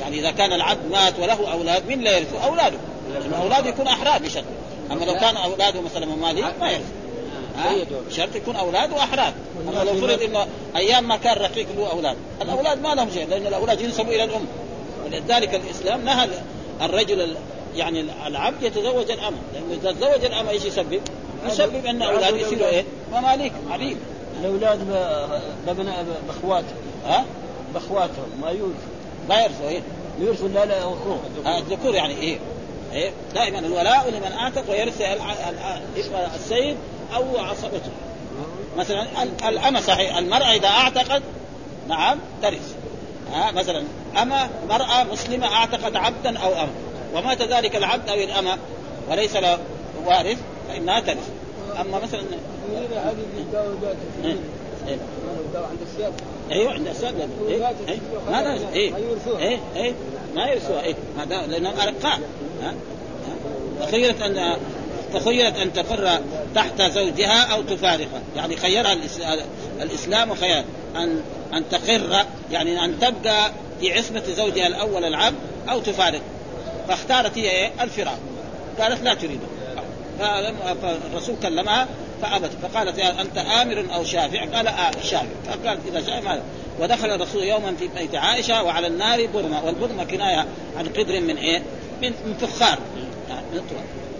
[0.00, 2.78] يعني إذا كان العبد مات وله أولاد من لا يرث؟ أولاده.
[3.12, 4.44] لأن اولاده يكون أحرار بشرط
[4.90, 6.92] أما لو كان أولاده مثلا مماليك ما يرث.
[8.10, 9.32] شرط يكون اولاده احرار
[9.68, 13.46] أما لو فرض إنه أيام ما كان رقيق له أولاد الأولاد ما لهم شيء لأن
[13.46, 14.46] الأولاد ينسبوا إلى الأم
[15.04, 16.28] ولذلك الإسلام نهى
[16.82, 17.36] الرجل
[17.76, 21.00] يعني العبد يتزوج الامه لأنه إذا تزوج الامه إيش يسبب؟
[21.46, 23.96] يسبب أن أولاد يصيروا إيه؟ مماليك عبيد
[24.40, 24.78] الاولاد
[25.66, 26.64] بابناء بأخوات
[27.06, 27.24] ها؟
[27.74, 28.74] باخواتهم ما يورثوا
[29.28, 29.82] ما يرثوا إيه؟
[30.20, 32.38] يورثوا لا لا أخوه الذكور يعني إيه؟
[32.92, 35.02] إيه؟ دائما الولاء لمن اعتق ويرث
[36.34, 36.76] السيد
[37.14, 37.90] أو عصبته
[38.76, 39.06] مثلا
[39.48, 41.22] الأمة صحيح المرأة إذا أعتقد
[41.88, 42.74] نعم ترث
[43.32, 43.84] ها مثلا
[44.22, 46.72] أما مرأة مسلمة أعتقد عبدا أو أمة
[47.14, 48.58] ومات ذلك العبد أو الأمة
[49.10, 49.58] وليس له
[50.06, 51.30] وارث فإنها ترث
[51.80, 52.20] أما مثلا
[54.24, 54.36] إيه؟
[54.88, 54.98] إيه؟
[55.56, 56.12] عند السياد
[56.50, 57.98] أيوه عند السياد إيه؟ إيه؟
[58.30, 58.94] ما لا إيه؟
[59.38, 59.92] إيه؟ إيه؟
[60.34, 62.20] ما يرثوها إيه؟ هذا لأنهم أرقاء
[62.62, 62.74] ها؟
[63.80, 64.56] فخيرت أن
[65.14, 66.18] فخيرت أن تفر
[66.54, 68.96] تحت زوجها أو تفارقه يعني خيرها
[69.82, 70.64] الإسلام وخير
[70.96, 71.20] أن
[71.54, 73.50] أن تقر يعني أن تبقى
[73.80, 75.36] في عصمة زوجها الأول العبد
[75.70, 76.20] أو تفارق.
[76.88, 78.18] فاختارت هي إيه؟ الفراق.
[78.80, 79.46] قالت لا تريده
[80.82, 81.88] فالرسول كلمها
[82.22, 82.50] فأبت.
[82.62, 85.26] فقالت يا أنت آمر أو شافع؟ قال آه شافع.
[85.46, 86.42] فقالت إذا شافع ماذا
[86.80, 89.64] ودخل الرسول يوما في بيت عائشة وعلى النار برمة.
[89.64, 90.46] والبرمة كناية
[90.76, 91.62] عن قدر من إيه؟
[92.02, 92.78] من فخار.
[93.52, 93.60] من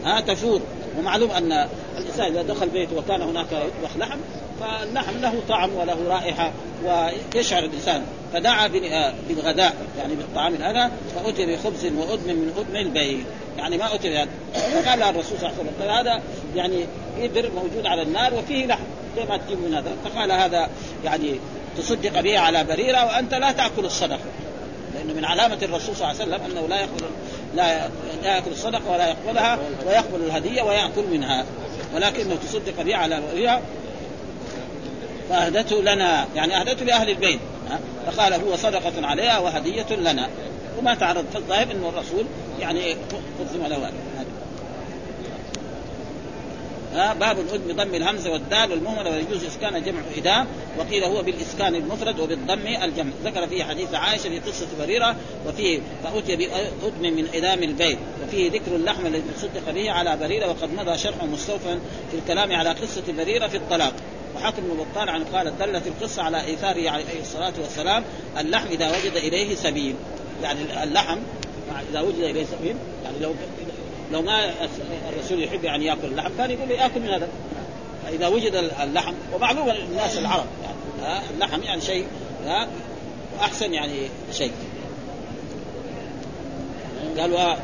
[0.05, 0.61] ها تفور.
[0.99, 4.19] ومعلوم أن الإنسان إذا دخل بيته وكان هناك يطبخ لحم
[4.61, 6.53] فاللحم له طعم وله رائحة
[6.85, 8.03] ويشعر الإنسان.
[8.33, 8.67] فدعا
[9.29, 13.27] بالغداء يعني بالطعام هذا فأتي بخبز وادم من آدم البيت.
[13.59, 16.23] يعني ما أتي هذا فقال الرسول صلى الله عليه وسلم هذا
[16.57, 16.87] يعني
[17.23, 18.85] قدر موجود على النار وفيه لحم.
[19.17, 19.93] زي ما تجيب من هذا.
[20.05, 20.69] فقال هذا
[21.05, 21.41] يعني
[21.79, 24.19] تصدق به على بريرة وأنت لا تأكل الصدقة.
[24.95, 27.05] لأنه من علامة الرسول صلى الله عليه وسلم أنه لا يأكل
[27.57, 27.91] لا
[28.25, 31.45] يأكل الصدقة ولا يقبلها ويقبل الهدية ويأكل منها.
[31.95, 33.63] ولكنه تصدق به على بريره
[35.29, 37.41] فأهدته لنا يعني أهدته لأهل البيت
[38.07, 40.29] فقال هو صدقة عليها وهدية لنا.
[40.79, 42.25] وما تعرض فالظاهر أنه الرسول
[42.61, 42.97] يعني
[43.41, 43.91] قدم له ها
[46.95, 50.47] باب الأد بضم الهمزة والدال والمهملة ويجوز إسكان جمع إدام
[50.79, 53.11] وقيل هو بالإسكان المفرد وبالضم الجمع.
[53.25, 57.99] ذكر فيه حديث عائشة في قصة بريرة وفيه فأتي بأدم من إدام البيت.
[58.25, 61.79] وفيه ذكر اللحم الذي صدق به على بريرة وقد مضى شرح مستوفى
[62.11, 63.93] في الكلام على قصة بريرة في الطلاق.
[64.37, 68.05] وحاكم بن عن قال دلت القصة على إيثاره عليه الصلاة والسلام
[68.39, 69.95] اللحم إذا وجد إليه سبيل.
[70.43, 71.19] يعني اللحم
[71.91, 73.35] إذا وجد إليه سبيل يعني لو
[74.13, 74.53] لو ما
[75.09, 77.29] الرسول يحب يعني يأكل اللحم كان يقول لي آكل من هذا.
[78.05, 80.47] فإذا وجد اللحم ومعلوم الناس العرب
[81.03, 82.07] يعني اللحم يعني شيء
[83.41, 84.53] أحسن يعني شيء.
[87.19, 87.57] قال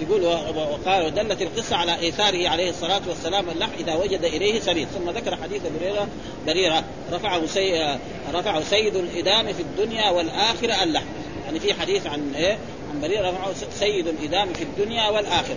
[0.00, 0.24] يقول
[0.56, 5.36] وقال ودلت القصة على إيثاره عليه الصلاة والسلام اللحم إذا وجد إليه سبيل ثم ذكر
[5.36, 6.08] حديث بريره
[6.46, 7.98] بريرة رفعه سي
[8.34, 11.06] رفعه سيد الإدام في الدنيا والآخرة اللحم.
[11.44, 12.58] يعني في حديث عن إيه؟
[13.02, 15.56] بريرة رفعه سيد الإدام في الدنيا والآخرة.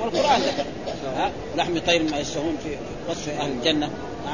[0.00, 0.64] والقرآن ذكر.
[1.56, 2.76] لحم طير ما يشتهون في
[3.10, 3.90] وصف أهل الجنة.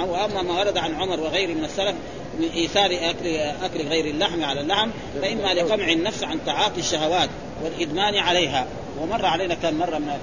[0.09, 1.94] وأما ما ورد عن عمر وغيره من السلف
[2.38, 4.90] من إيثار أكل أكل غير اللحم على اللحم
[5.22, 7.28] فإما لقمع النفس عن تعاطي الشهوات
[7.64, 8.66] والإدمان عليها.
[9.00, 10.18] ومر علينا كان مرة من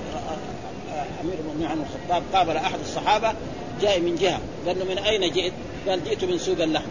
[1.21, 3.33] أمير المؤمنين عمر الخطاب قابل أحد الصحابة
[3.81, 5.53] جاي من جهة قال له من أين جئت؟
[5.87, 6.89] قال جئت من سوق اللحم.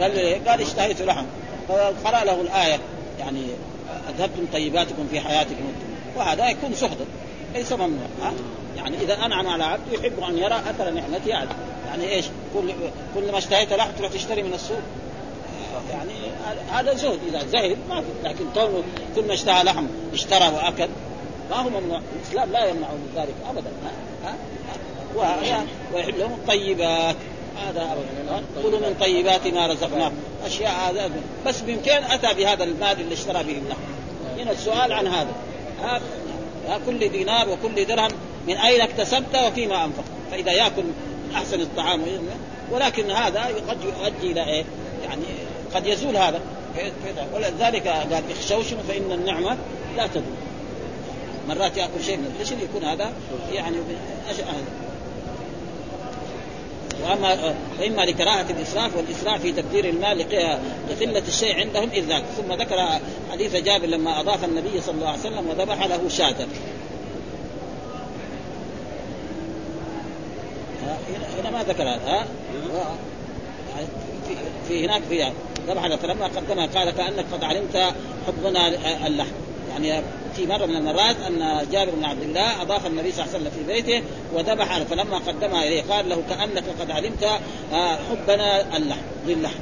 [0.00, 1.24] قال له قال اشتهيت لحم.
[1.68, 2.78] فقرأ له الآية.
[3.20, 3.42] يعني
[4.08, 5.72] أذهبتم طيباتكم في حياتكم
[6.16, 7.04] وهذا يكون سخطا
[7.54, 8.32] ليس ممنوع ها؟
[8.76, 11.48] يعني إذا أنعم على عبد يحب أن يرى أثر نعمته يعني
[11.86, 12.72] يعني إيش؟ كل
[13.14, 14.78] كل ما اشتهيت لحم تروح تشتري من السوق.
[15.90, 16.12] يعني
[16.72, 18.82] هذا زهد إذا زهد ما في لكن كونه
[19.16, 20.88] كل ما اشتهى لحم اشترى وأكل
[21.50, 22.00] ما هو ممنوع.
[22.16, 23.70] الإسلام لا يمنع من ذلك ابدا
[24.24, 27.16] ها؟ ها؟ ويحب لهم الطيبات.
[27.68, 27.96] هذا
[28.62, 30.14] كلوا من طيبات ما رزقناكم.
[30.46, 31.10] أشياء هذا
[31.46, 33.80] بس ب أتى بهذا المال اللي اشترى به اللحم
[34.38, 35.32] هنا السؤال عن هذا.
[35.82, 36.00] ها
[36.86, 38.10] كل دينار وكل درهم
[38.48, 40.84] من أين اكتسبت وفيما أنفقت؟ فإذا يأكل
[41.34, 42.02] أحسن الطعام
[42.70, 44.64] ولكن هذا قد يؤدي إلى إيه؟
[45.04, 45.24] يعني
[45.74, 46.40] قد يزول هذا.
[47.34, 49.56] ولذلك قال اخشوشوا فإن النعمة
[49.96, 50.36] لا تدوم
[51.48, 53.12] مرات يأكل شيء من الخشن يكون هذا
[53.52, 53.76] يعني
[57.04, 60.18] وأما واما لكراهه الإسراف والإسراف في تبذير المال
[60.90, 62.24] لقلة الشيء عندهم إذ ذاك.
[62.36, 63.00] ثم ذكر
[63.32, 66.36] حديث جابر لما أضاف النبي صلى الله عليه وسلم وذبح له شاة.
[71.40, 72.26] هنا ما ذكر هذا
[74.68, 75.32] في هناك في
[75.66, 77.94] ذبح فلما قدمها قال كأنك قد علمت
[78.26, 78.68] حبنا
[79.06, 79.32] اللحم.
[79.72, 80.02] يعني
[80.40, 83.52] في مرة من المرات أن جابر بن عبد الله أضاف النبي صلى الله عليه وسلم
[83.58, 84.02] في بيته
[84.34, 87.24] وذبح فلما قدمها إليه قال له كأنك قد علمت
[87.72, 89.58] آه، حبنا اللحم للحم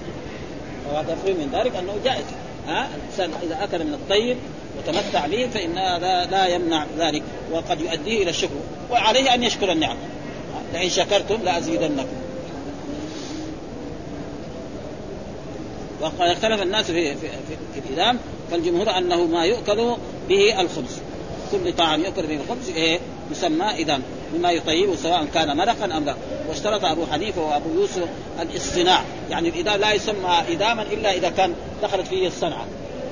[0.93, 2.25] وهذا من ذلك أنه جائز.
[2.69, 4.37] ها الإنسان إذا أكل من الطيب
[4.79, 8.55] وتمتع به فإن هذا لا يمنع ذلك وقد يؤديه إلى الشكر.
[8.91, 9.97] وعليه أن يشكر النعم
[10.73, 12.17] لئن شكرتم لأزيدنكم.
[16.01, 18.19] وقد اختلف الناس في في, في, في الإدام
[18.51, 19.97] فالجمهور أنه ما يؤكل
[20.29, 20.99] به الخبز.
[21.53, 24.03] كل طعام يؤكل به الخبز إيه يسمى إدام
[24.35, 26.14] مما يطيبه سواء كان مرقا أم لا.
[26.49, 28.09] واشترط أبو حنيفة وأبو يوسف
[28.43, 29.05] الاصطناع.
[29.31, 32.67] يعني الإدام لا يسمى إداما إلا إذا كان دخلت فيه الصنعة.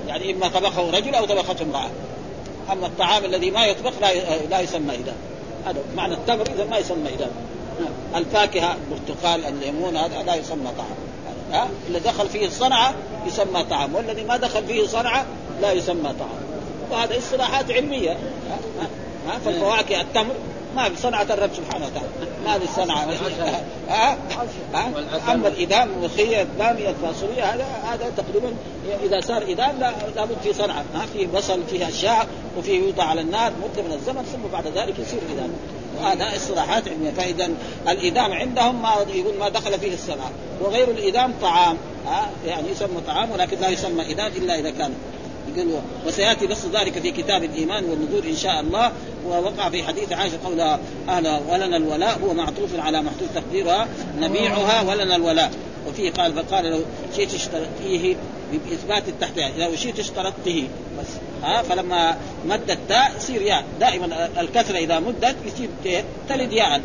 [0.08, 1.90] يعني إما طبخه رجل أو طبخته امرأة.
[2.72, 5.16] أما الطعام الذي ما يطبخ لا لا يسمى إدام
[5.66, 7.30] هذا معنى التمر إذا ما يسمى إدام
[8.16, 10.96] الفاكهة البرتقال الليمون هذا لا يسمى طعام.
[11.52, 12.94] ها؟ اللي دخل فيه الصنعة
[13.26, 15.26] يسمى طعام والذي ما دخل فيه صنعة
[15.60, 16.45] لا يسمى طعام.
[16.90, 18.10] وهذا اصطلاحات علمية.
[18.10, 18.58] ها,
[19.28, 20.34] ها؟ فالفواكه التمر
[20.76, 22.08] ما بصنعة الرب سبحانه وتعالى.
[22.46, 23.08] ما بالصنعة
[23.88, 24.18] ها؟
[24.74, 24.88] ها؟
[25.32, 28.54] أما الإدام الملوخية البامية الفاصولية هذا هذا تقريبا
[29.04, 29.78] إذا صار إدام
[30.16, 30.84] لابد في صنعة.
[30.94, 32.26] ها؟ فيه بصل فيه أشياء
[32.58, 35.50] وفيه يوضع على النار مدة من الزمن ثم بعد ذلك يصير إدام.
[36.00, 37.10] وهذا اصطلاحات علمية.
[37.10, 37.50] فإذا
[37.88, 40.30] الإدام عندهم ما يقول ما دخل فيه الصنعة.
[40.60, 41.76] وغير الإدام طعام.
[42.06, 44.94] ها؟ يعني يسمى طعام ولكن لا يسمى إدام إلا إذا كان
[45.58, 48.92] يقول وسيأتي نص ذلك في كتاب الإيمان والنذور إن شاء الله.
[49.26, 50.60] ووقع في حديث عائشة قول
[51.08, 53.88] أهل ولنا الولاء هو معطوف على محدود تقديرها
[54.18, 55.50] نبيعها ولنا الولاء.
[55.88, 56.80] وفيه قال فقال لو
[57.16, 58.16] شئت اشترطيه
[58.52, 61.06] بإثبات التحتيه لو شئت اشترطته بس
[61.42, 62.16] ها فلما
[62.46, 63.64] مد التاء يصير ياء.
[63.80, 65.68] دائما الكسرة إذا مدت يصير
[66.28, 66.80] تلد ياء.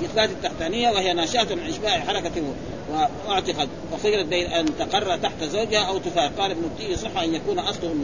[0.00, 2.42] باثبات التحتانية وهي ناشئة من إشباع حركة
[3.28, 7.58] واعتقد وخيرت بين أن تقر تحت زوجها أو تفارق قال ابن التي صح أن يكون
[7.58, 7.94] أصله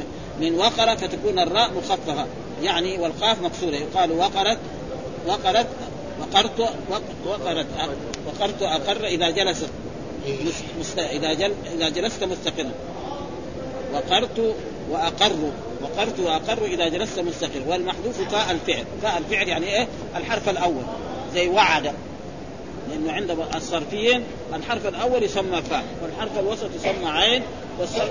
[0.41, 2.27] من وقر فتكون الراء مخففة.
[2.63, 3.75] يعني والقاف مكسورة.
[3.75, 4.59] يقال وقرت
[5.27, 5.67] وقرت
[6.21, 6.61] وقرت
[7.27, 7.67] وقرت
[8.27, 9.69] وقرت أقر إذا جلست
[10.81, 10.99] مست...
[10.99, 11.53] إذا جل...
[11.75, 12.71] إذا جلست مستقرا.
[13.95, 14.55] وقرت
[14.91, 15.33] واقر
[15.83, 18.85] وقرت وأقر إذا جلست مستقر والمحذوف فاء الفعل.
[19.03, 20.83] فاء الفعل يعني إيه؟ الحرف الأول.
[21.37, 21.93] زي وعد.
[22.91, 27.43] لأنه عند الصرفيين الحرف الأول يسمى فاء والحرف الوسط يسمى عين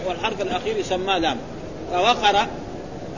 [0.07, 1.37] والحرف الأخير يسمى لام.
[1.91, 2.47] فوقر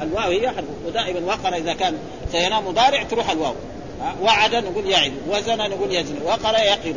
[0.01, 1.97] الواو هي حرف ودائما وقر إذا كان
[2.31, 3.53] سينام مضارع تروح الواو.
[4.21, 6.95] وعد نقول يعد وزن نقول يزن وقر يقر.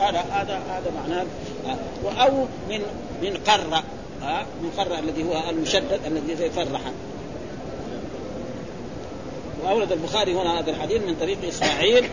[0.00, 1.26] هذا هذا هذا معناه
[2.22, 2.80] أو من
[3.22, 3.82] من قر
[4.62, 6.80] من قر الذي هو المشدد الذي فرح.
[9.64, 12.08] وأورد البخاري هنا هذا الحديث من طريق إسماعيل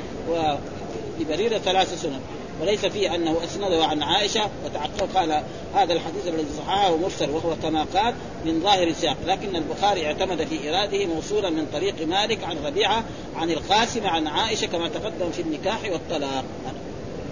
[1.20, 2.20] لبريرة ثلاث سنن.
[2.62, 5.10] وليس فيه أنه أسنده عن عائشة وتعقب.
[5.16, 5.44] قال
[5.76, 8.14] هذا الحديث الذي صححه مرسل وهو كما قال
[8.46, 13.04] من ظاهر السياق لكن البخاري اعتمد في إراده موصولا من طريق مالك عن ربيعة
[13.36, 16.44] عن القاسم عن عائشة كما تقدم في النكاح والطلاق.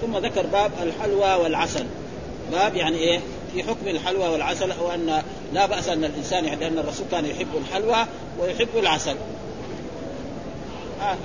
[0.01, 1.85] ثم ذكر باب الحلوى والعسل.
[2.51, 3.19] باب يعني إيه؟
[3.53, 8.05] في حكم الحلوى والعسل وان لا بأس أن الإنسان يعني أن الرسول كان يحب الحلوى
[8.39, 9.15] ويحب العسل.
[11.01, 11.17] آه.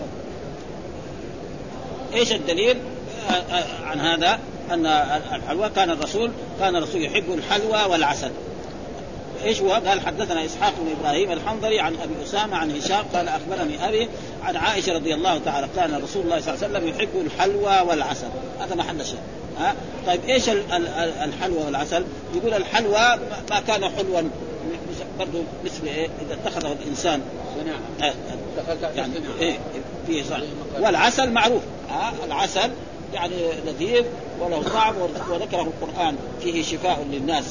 [2.15, 2.77] إيش الدليل؟
[3.31, 4.39] آه، آه، عن هذا
[4.71, 4.87] أن
[5.35, 8.31] الحلوى كان الرسول كان الرسول يحب الحلوى والعسل.
[9.45, 13.89] إيش هو؟ قال حدثنا إسحاق بن إبراهيم الحنظلي عن أبي أسامة عن هشام قال أخبرني
[13.89, 14.09] أبي
[14.43, 18.29] عن عائشة رضي الله تعالى كان رسول الله صلى الله عليه وسلم يحب الحلوى والعسل.
[18.61, 19.19] هذا محل شيء.
[19.59, 19.75] ها؟
[20.07, 20.49] طيب إيش
[21.25, 23.19] الحلوى والعسل؟ يقول الحلوى
[23.51, 24.23] ما كان حلوا
[25.19, 27.21] برضه مثل إيه؟ إذا اتخذه الإنسان.
[27.61, 28.15] صناعه آه
[28.97, 29.59] يعني إيه
[30.07, 30.39] فيه صح.
[30.81, 31.63] والعسل معروف.
[31.91, 32.71] ها؟ العسل
[33.15, 33.35] يعني
[33.67, 34.05] لذيذ
[34.41, 34.95] وله طعم
[35.31, 36.17] وذكره القرآن.
[36.43, 37.45] فيه شفاء للناس.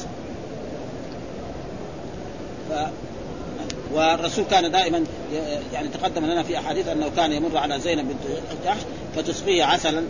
[2.70, 2.72] ف
[3.94, 5.04] والرسول كان دائما
[5.72, 8.80] يعني تقدم لنا في أحاديث أنه كان يمر على زينب بنت جحش
[9.16, 10.02] فتسقيه عسلا.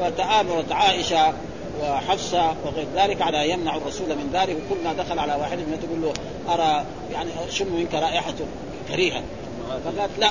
[0.00, 1.32] فتآمرت عائشة
[1.82, 4.56] وحفصة وغير ذلك على يمنع الرسول من ذلك.
[4.56, 6.12] وكل ما دخل على واحد من تقول له
[6.54, 8.34] أرى يعني شم منك رائحة
[8.88, 9.22] كريهة.
[9.84, 10.30] فقالت لا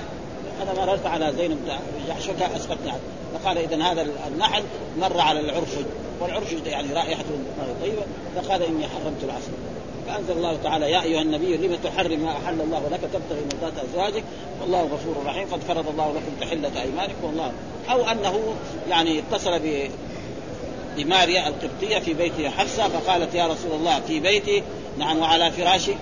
[0.62, 1.58] أنا مررت على زينب
[2.08, 2.92] جحش اسقطني
[3.34, 4.64] فقال اذا هذا النحل
[5.00, 5.86] مر على العرفج
[6.22, 7.24] والعرفج يعني رائحة
[7.82, 8.02] طيبة.
[8.36, 9.52] فقال إني حرمت العسل
[10.08, 14.24] فأنزل الله تعالى يا أيها النبي لم تحرم ما أحل الله لك؟ تبتغي مرضات أزواجك.
[14.62, 15.48] والله غفور رحيم.
[15.52, 17.24] قد فرض الله لكم تحلة أيمانكم.
[17.24, 17.52] والله
[17.92, 18.40] أو أنه
[18.90, 19.90] يعني اتصل ب
[20.98, 24.64] بماريا القبطية في بيت حفصة فقالت يا رسول الله في بيتي
[24.98, 25.94] نعم وعلى فراشي.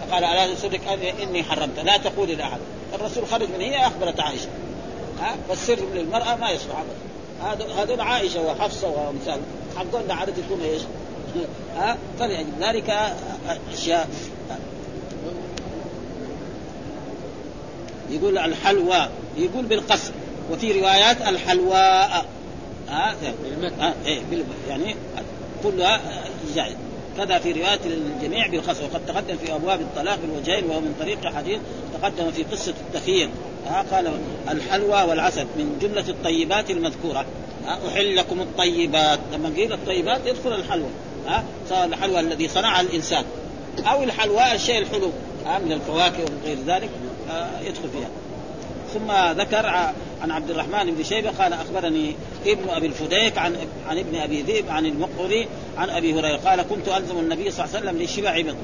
[0.00, 0.80] فقال ألا يسرك
[1.22, 1.78] إني حرمت.
[1.78, 2.60] لا تقولي لأحد.
[2.94, 4.48] الرسول خرج من هي أخبرت عائشة.
[5.20, 6.84] ها؟ فالسر للمراه ما يصلح
[7.44, 9.40] هذا هذول عائشة وحفصة وأمثال.
[9.76, 10.82] حقنا عادة يكون إيش؟
[11.76, 13.14] ها؟ فلأجل ذلك
[13.72, 14.08] أشياء.
[18.10, 19.08] يقول الحلوى.
[19.36, 20.12] يقول بالقصر.
[20.50, 22.24] وفي روايات الحلواء
[22.88, 23.14] ها؟
[24.06, 24.20] إيه
[24.68, 24.96] يعني
[25.62, 26.00] كلها
[26.54, 26.76] جائز
[27.24, 31.58] كذا في رواية الجميع بالقصر وقد تقدم في أبواب الطلاق بالوجهين وهو من طريق حديث
[32.00, 33.28] تقدم في قصة التخيير.
[33.66, 37.24] ها قال الحلوى والعسل من جملة الطيبات المذكورة.
[37.88, 39.18] أحل لكم الطيبات.
[39.32, 40.88] لما قيل الطيبات يدخل الحلوى.
[41.26, 43.24] ها سواء الحلوى الذي صنعها الإنسان.
[43.78, 45.10] أو الحلوى الشيء الحلو.
[45.46, 46.90] ها من الفواكه وغير ذلك
[47.62, 48.08] يدخل فيها.
[48.94, 53.56] ثم ذكر عن عبد الرحمن بن شيبة قال أخبرني ابن أبي الفديك عن
[53.88, 57.76] عن ابن أبي ذئب عن المقري عن أبي هريرة قال كنت ألزم النبي صلى الله
[57.76, 58.56] عليه وسلم لشبع بطن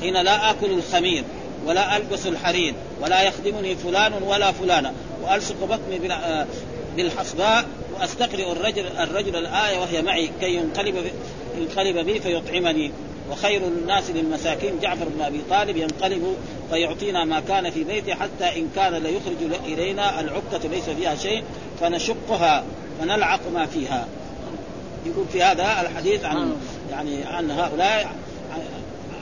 [0.00, 1.24] حين لا آكل الخمير
[1.66, 6.46] ولا ألبس الحرير ولا يخدمني فلان ولا فلانة وألصق بطني آه،
[6.96, 10.94] بالحصباء وأستقرئ الرجل الرجل الآية وهي معي كي ينقلب
[11.58, 12.90] ينقلب بي فيطعمني.
[13.32, 14.80] وخير الناس للمساكين.
[14.80, 16.36] جعفر بن أبي طالب ينقلب
[16.70, 20.20] فيعطينا ما كان في بيته حتى إن كان ليخرج إلينا.
[20.20, 21.42] العكه ليس فيها شيء
[21.80, 22.64] فنشقها
[23.00, 24.06] فنلعق ما فيها.
[25.06, 26.56] يقول في هذا الحديث عن
[26.90, 28.12] يعني عن هؤلاء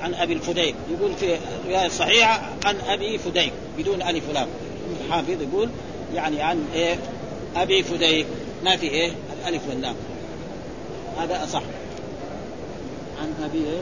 [0.02, 0.74] عن أبي الفديك.
[0.90, 4.48] يقول في رواية صحيحة عن أبي فديك بدون ألف ولام.
[5.06, 5.68] الحافظ يقول
[6.14, 6.98] يعني عن إيه؟
[7.56, 8.26] أبي فديك.
[8.64, 9.94] ما في إيه؟ الألف واللام.
[11.18, 11.62] هذا أصح.
[13.20, 13.80] عن أبي إيه؟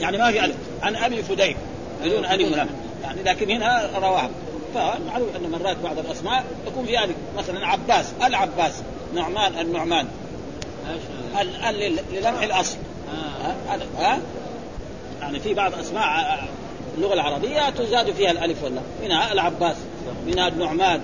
[0.00, 0.56] يعني ما في ألف.
[0.82, 1.56] عن أبي فديك.
[2.04, 2.68] بدون ألف ولام
[3.02, 4.30] يعني لكن هنا رواه.
[4.74, 7.14] فمعلوم أن مرات بعض الأسماء تكون في ألف.
[7.38, 8.12] مثلا عباس.
[8.26, 8.82] العباس.
[9.14, 10.06] نعمان النعمان.
[11.40, 12.76] ال للمح الأصل.
[13.68, 13.76] آه.
[13.98, 14.18] ها؟
[15.20, 16.38] يعني في بعض أسماء
[16.96, 19.76] اللغة العربية تزاد فيها الألف واللام منها العباس.
[20.26, 21.00] منها النعمان.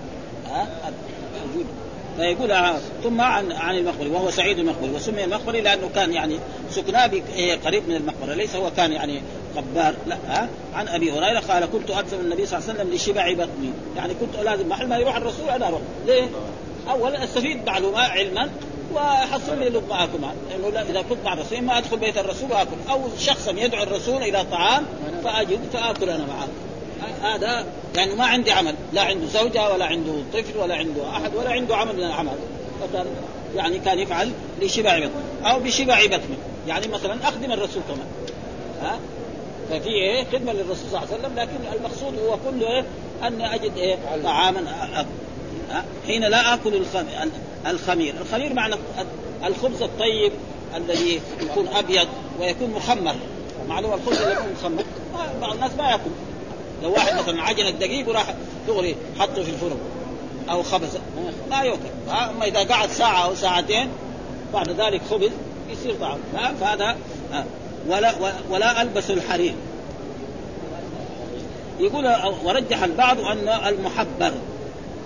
[2.17, 6.39] فيقول ثم عن عن المقبري وهو سعيد المقبري وسمي المقبري لأنه كان يعني
[6.71, 9.23] سكناه إيه، قريب من المقبرة ليس هو كان يعني
[9.57, 13.33] قبار لا ها عن أبي هريرة قال كنت الزم النبي صلى الله عليه وسلم لشبع
[13.33, 15.81] بطني يعني كنت لازم محل ما يروح الرسول أنا أروح.
[16.07, 16.29] ليه؟
[16.91, 18.51] اولا أستفيد معلومات علما
[18.95, 20.19] وحصل لي لقمه اكل
[20.51, 22.77] لأنه لا إذا كنت مع الرسول ما أدخل بيت الرسول وأكل.
[22.91, 24.87] أو شخصا يدعو الرسول إلى طعام
[25.25, 26.49] فأجد فأكل أنا معه.
[27.23, 31.51] هذا يعني ما عندي عمل لا عنده زوجة ولا عنده طفل ولا عنده أحد ولا
[31.51, 32.37] عنده عمل من الأعمال.
[32.81, 33.07] فكان
[33.57, 36.37] يعني كان يفعل لشبع بطنه أو بشبع بطنه.
[36.69, 38.07] يعني مثلا أخدم الرسول كمان
[38.83, 38.99] ها؟
[39.71, 42.85] ففي إيه؟ خدمة للرسول صلى الله عليه وسلم لكن المقصود هو كله إيه
[43.27, 44.61] اني أجد إيه؟ طعاما
[46.07, 46.83] حين لا أكل
[47.67, 48.75] الخمير، الخمير معنى
[49.45, 50.33] الخبز الطيب
[50.77, 52.09] الذي يكون أبيض
[52.41, 53.15] ويكون مخمر.
[53.69, 54.85] معلومه الخبز اللي يكون مخمر؟
[55.41, 56.11] بعض الناس ما يأكل.
[56.83, 58.35] لو واحد مثلا عجن الدقيق وراح
[58.69, 59.79] دغري حطه في الفرن
[60.51, 60.99] أو خبز.
[61.51, 63.89] ما يؤكل أما إذا قعد ساعة أو ساعتين
[64.53, 65.31] بعد ذلك خبز
[65.71, 66.19] يصير طعام
[66.61, 66.97] فهذا
[67.89, 68.15] ولا
[68.51, 69.55] ولا ألبس الحرير.
[71.81, 72.13] يقول
[72.45, 74.33] ورجح البعض أن المحبر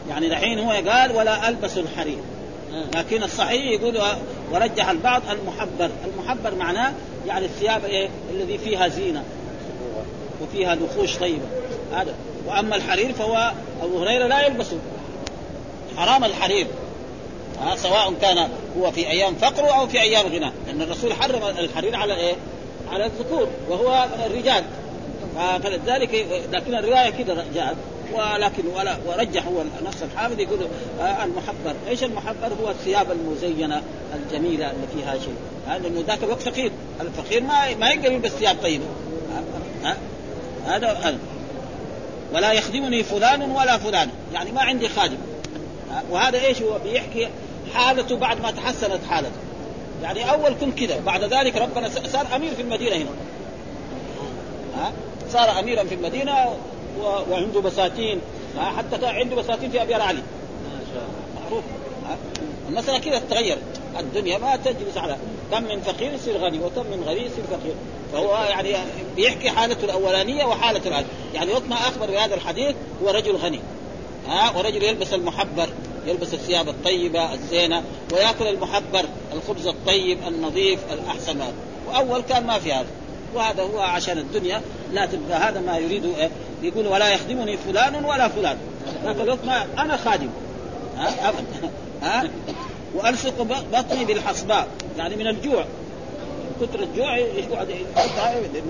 [0.08, 2.18] يعني دحين هو قال ولا ألبس الحرير.
[2.94, 3.98] لكن الصحيح يقول
[4.52, 5.90] ورجح البعض المحبر.
[6.04, 6.92] المحبر معناه
[7.26, 9.22] يعني الثياب إيه؟ الذي فيها زينة
[10.42, 11.46] وفيها نقوش طيبة.
[11.92, 12.14] هذا.
[12.46, 14.78] وأما الحرير فهو أبو هريرة لا يلبسه
[15.96, 16.66] حرام الحرير.
[17.60, 20.52] ها سواء كان هو في أيام فقره أو في أيام غنى.
[20.66, 22.34] لأن الرسول حرم الحرير على إيه؟
[22.92, 24.64] على الذكور وهو الرجال.
[25.62, 27.76] فلذلك لكن الرواية كذا جاءت.
[28.12, 30.58] ولكن ولا ورجح هو نفس الحافظ يقول
[31.00, 33.82] آه المحبر، إيش المحبر؟ هو الثياب المزينة
[34.14, 35.34] الجميلة اللي فيها شيء،
[35.66, 38.84] لأنه ذاك الوقت فقير، الفقير ما ما يقدر يلبس ثياب طيبة.
[40.66, 41.18] هذا هذا.
[42.34, 45.18] ولا يخدمني فلان ولا فلان، يعني ما عندي خادم.
[46.10, 47.28] وهذا إيش هو؟ بيحكي
[47.74, 49.36] حالته بعد ما تحسنت حالته.
[50.02, 53.10] يعني أول كنت كذا، بعد ذلك ربنا صار أمير في المدينة هنا.
[54.76, 54.92] ها؟
[55.32, 56.56] صار أميرا في المدينة
[57.30, 58.20] وعنده بساتين.
[58.76, 60.18] حتى عنده بساتين في ابيار علي.
[60.18, 61.44] ما شاء الله.
[61.44, 61.64] معروف.
[62.68, 63.58] المسألة كذا تغير
[63.98, 65.16] الدنيا ما تجلس على
[65.52, 67.74] كم من فقير يصير غني وكم من غني يصير فقير.
[68.14, 68.76] فهو يعني
[69.16, 71.04] بيحكي حالته الأولانية وحالته الآن.
[71.34, 73.60] يعني وقت ما أخبر بهذا الحديث هو رجل غني.
[74.28, 75.68] ها؟ ورجل يلبس المحبر
[76.06, 81.40] يلبس الثياب الطيبة الزينة ويأكل المحبر الخبز الطيب النظيف الأحسن.
[81.88, 82.86] وأول كان ما في هذا.
[83.34, 84.62] وهذا هو عشان الدنيا.
[84.92, 86.12] لا تبقى هذا ما يريد
[86.62, 88.58] يقول ولا يخدمني فلان ولا فلان.
[89.04, 90.30] الوقت ما أنا خادم.
[90.96, 91.70] ها؟ ابدا
[92.02, 92.30] ها؟
[92.94, 93.42] وألصق
[93.72, 94.68] بطني بالحصباء.
[94.98, 95.64] يعني من الجوع.
[96.66, 97.68] كثر الجوع يقعد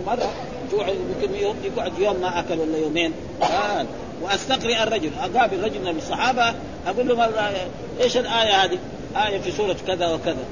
[0.07, 0.31] مرة
[0.73, 1.35] جوع يمكن
[1.65, 3.13] يقعد يوم ما أكل ولا يومين.
[3.43, 3.87] آه.
[4.23, 5.11] وأستقرئ الرجل.
[5.21, 6.55] أقابل رجل من الصحابة.
[6.87, 7.53] أقول له
[8.01, 8.79] إيش الآية هذه؟
[9.17, 10.45] آية في سورة كذا وكذا.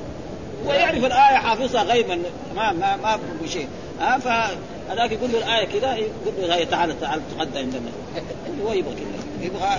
[0.66, 2.22] ويعرف الآية حافظها غيبا.
[2.56, 3.68] ما ما ما بشيء
[4.00, 7.90] ها فهذاك يقول له الآية كذا يقول له تعال تعال تقدم عندنا.
[8.64, 9.46] هو يبغى كذا.
[9.46, 9.78] يبغى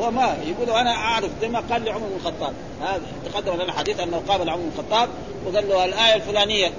[0.00, 1.30] هو ما يقول أنا أعرف.
[1.40, 2.52] زي ما قال لعمر بن الخطاب.
[2.82, 3.00] هذا
[3.32, 5.08] تقدم لنا حديث أنه قابل عمر بن الخطاب
[5.46, 6.72] وقال له الآية الفلانية.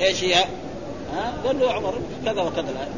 [0.00, 0.34] إيش هي؟
[1.14, 1.94] ها؟ قال له عمر
[2.24, 2.60] كذا وكذا.
[2.60, 2.88] الايه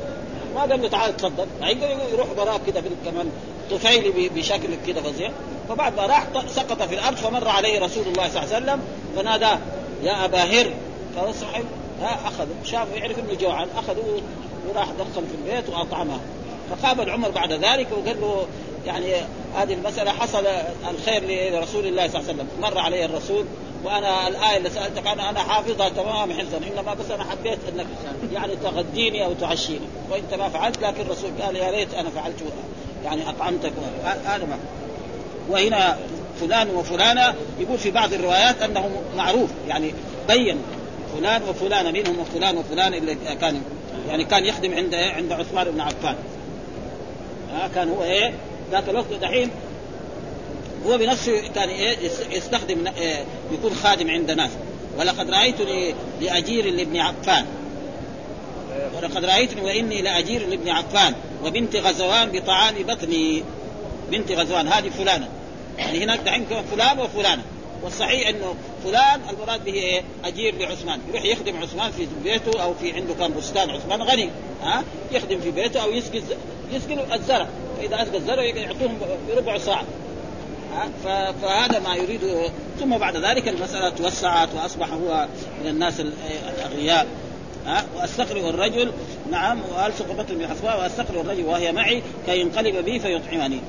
[0.54, 1.46] ما قال له تعال تفضل.
[1.62, 3.30] يقدر يروح وراك كذا كمان
[3.70, 5.30] طفيلي بشكل كذا فظيع.
[5.68, 8.80] فبعد ما راح سقط في الأرض فمر عليه رسول الله صلى الله عليه وسلم
[9.16, 9.58] فناداه
[10.02, 10.70] يا أبا هر.
[11.16, 11.64] فصحب
[12.00, 14.20] ها اخذ شاف يعرف إنه جوعان اخذوه
[14.68, 16.20] وراح دخل في البيت وأطعمه.
[16.70, 18.46] فقابل عمر بعد ذلك وقال له
[18.86, 19.14] يعني
[19.56, 20.46] هذه المسألة حصل
[20.90, 22.48] الخير لرسول الله صلى الله عليه وسلم.
[22.60, 23.44] مر عليه الرسول
[23.84, 27.86] وأنا الآية اللي سألتك عنها أنا حافظها تمام حفظا إنما بس أنا حبيت أنك
[28.32, 32.36] يعني تغديني أو تعشيني وإنت ما فعلت لكن الرسول قال يا ريت أنا فعلت
[33.04, 33.72] يعني أطعمتك.
[34.04, 34.58] هذا ما
[35.48, 35.98] وهنا
[36.40, 39.50] فلان وفلانة يقول في بعض الروايات انه معروف.
[39.68, 39.94] يعني
[40.28, 40.58] بين
[41.16, 43.62] فلان وفلانة منهم وفلان وفلان اللي كان
[44.08, 46.16] يعني كان يخدم عند عند عثمان بن عفان.
[47.52, 48.34] ها كان هو إيه؟
[48.72, 49.50] ذاك الوقت دحين
[50.86, 51.96] هو بنفسه كان إيه
[52.30, 54.50] يستخدم إيه يكون خادم عند ناس.
[54.98, 57.46] ولقد رأيتني لأجير لابن عفان.
[58.96, 61.14] ولقد رأيتني وإني لأجير لابن عفان
[61.44, 63.42] وبنت غزوان بطعام بطني.
[64.10, 65.28] بنت غزوان هذه فلانة.
[65.78, 67.42] يعني هناك دحين فلان وفلانة.
[67.82, 68.54] والصحيح إنه
[68.84, 71.00] فلان المراد به إيه؟ أجير لعثمان.
[71.08, 74.30] يروح يخدم عثمان في بيته أو في عنده كان بستان عثمان غني.
[74.62, 76.22] ها؟ يخدم في بيته أو يسقي
[76.72, 77.48] يسقي الزرع.
[77.78, 78.98] فإذا أسقى الزرع يعطوهم
[79.28, 79.84] بربع ساعة.
[81.42, 82.50] فهذا ما يريده
[82.80, 85.26] ثم بعد ذلك المسألة توسعت وأصبح هو
[85.62, 87.06] من الناس الأغنياء
[87.66, 88.92] ها؟ وأستقرئ الرجل.
[89.30, 93.60] نعم والصق بطن بحصباء وأستقرئ الرجل وهي معي كي ينقلب بي فيطعمني.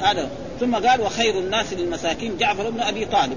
[0.00, 0.28] هذا
[0.60, 3.36] ثم قال وخير الناس للمساكين جعفر بن أبي طالب.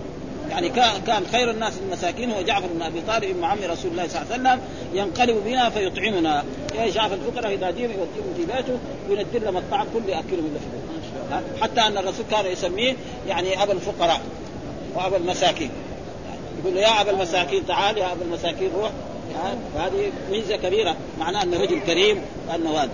[0.50, 0.70] يعني
[1.08, 4.34] كان خير الناس للمساكين هو جعفر بن أبي طالب ابن عم رسول الله صلى الله
[4.34, 4.62] عليه وسلم
[4.94, 6.44] ينقلب بنا فيطعمنا.
[6.76, 8.80] يا جعفر؟ الفقراء إذا جيب يوديهم في بيته
[9.10, 11.05] وينزل لهم الطعام كله يأكلهم في
[11.62, 12.96] حتى أن الرسول كان يسميه
[13.28, 14.22] يعني أبا الفقراء
[14.96, 15.70] وأبا المساكين.
[16.60, 18.92] يقول له يا أبا المساكين تعال يا أبا المساكين روح.
[19.76, 22.90] فهذه ميزة كبيرة معناه انه رجل كريم وانه هذا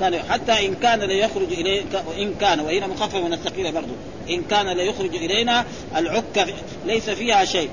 [0.00, 3.92] كان حتى إن كان ليخرج إليه وان كان وهنا مخفف من الثقيلة برضه
[4.30, 5.64] إن كان ليخرج إلينا
[5.96, 6.46] العكه
[6.86, 7.70] ليس فيها شيء.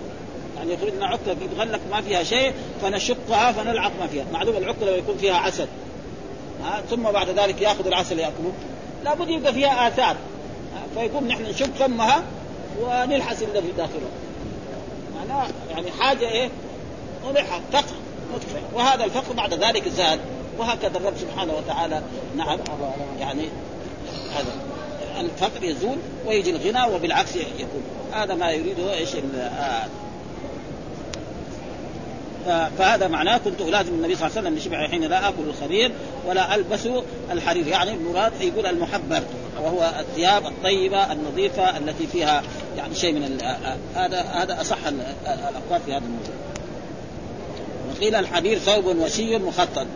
[0.57, 4.25] يعني يخرج لنا عكه يتغلق ما فيها شيء فنشقها فنلعق ما فيها.
[4.33, 5.67] معلوم العكه لو يكون فيها عسل.
[6.89, 8.51] ثم بعد ذلك ياخذ العسل يأكله.
[9.05, 10.15] لابد يبقى فيها آثار.
[10.95, 12.23] فيكون نحن نشق فمها
[12.81, 14.09] ونلحس الذي داخلها
[15.15, 16.49] معناه يعني حاجة إيه؟
[17.31, 17.95] نلحق فقر
[18.73, 20.19] وهذا الفقر بعد ذلك زاد.
[20.57, 22.01] وهكذا الرب سبحانه وتعالى
[22.37, 22.59] نعم
[23.19, 23.49] يعني
[24.35, 24.55] هذا.
[25.19, 27.83] الفقر يزول ويجي الغنى وبالعكس يكون.
[28.13, 29.87] هذا ما يريده إيش؟ آه
[32.77, 35.91] فهذا معناه كنت ألازم النبي صلى الله عليه وسلم بشبع حين لا آكل الخبير
[36.27, 36.87] ولا ألبس
[37.31, 37.67] الحرير.
[37.67, 39.23] يعني المراد يقول المحبر
[39.63, 42.43] وهو الثياب الطيبة النظيفة التي فيها
[42.77, 43.41] يعني شيء من
[43.95, 46.35] هذا هذا أصح الاقوال في هذا الموضوع.
[47.91, 49.87] وقيل الحرير ثوب وشي مخطط.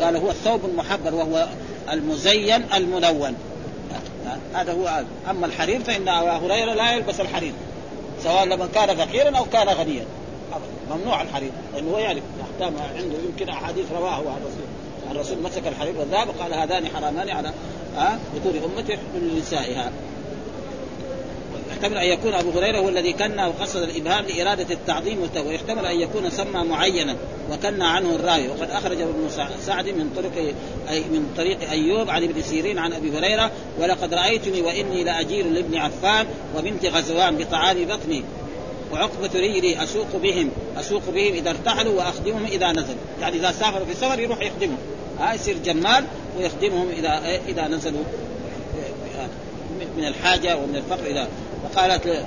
[0.00, 1.48] قال هو الثوب المحبر وهو
[1.92, 3.34] المزين الملون.
[4.54, 7.52] هذا هو أما الحرير فإن أبا هريرة لا يلبس الحرير
[8.24, 10.04] سواء لمن كان فقيرا أو كان غنيا.
[10.90, 14.68] ممنوع الحرير لأنه هو يعرف احكام عنده يمكن أحاديث رواه الرسول
[15.10, 17.52] الرسول مسك الحرير والذهب قال هذان حرامان على
[18.34, 19.92] ذكور أمتي يحل لنسائها.
[21.70, 26.30] يحتمل أن يكون أبو هريرة هو الذي كنا وقصد الإبهام لإرادة التعظيم ويحتمل أن يكون
[26.30, 27.16] سمى معينا
[27.50, 29.28] وكنا عنه الراوي وقد أخرج ابن
[29.66, 30.54] سعد من طريق
[30.90, 35.76] أي من طريق أيوب عن ابن سيرين عن أبي هريرة ولقد رأيتني وإني لأجير لابن
[35.76, 36.26] عفان
[36.56, 38.24] وبنت غزوان بطعام بطني
[38.92, 42.96] وعقبة رجلي أسوق بهم أسوق بهم إذا ارتحلوا وأخدمهم إذا نزلوا.
[43.20, 44.78] يعني إذا سافروا في سفر يروح يخدمهم.
[45.20, 46.04] ها يصير جمال
[46.38, 48.04] ويخدمهم إذا إذا نزلوا
[49.96, 51.28] من الحاجة ومن الفقر إذا
[51.64, 52.24] فقالت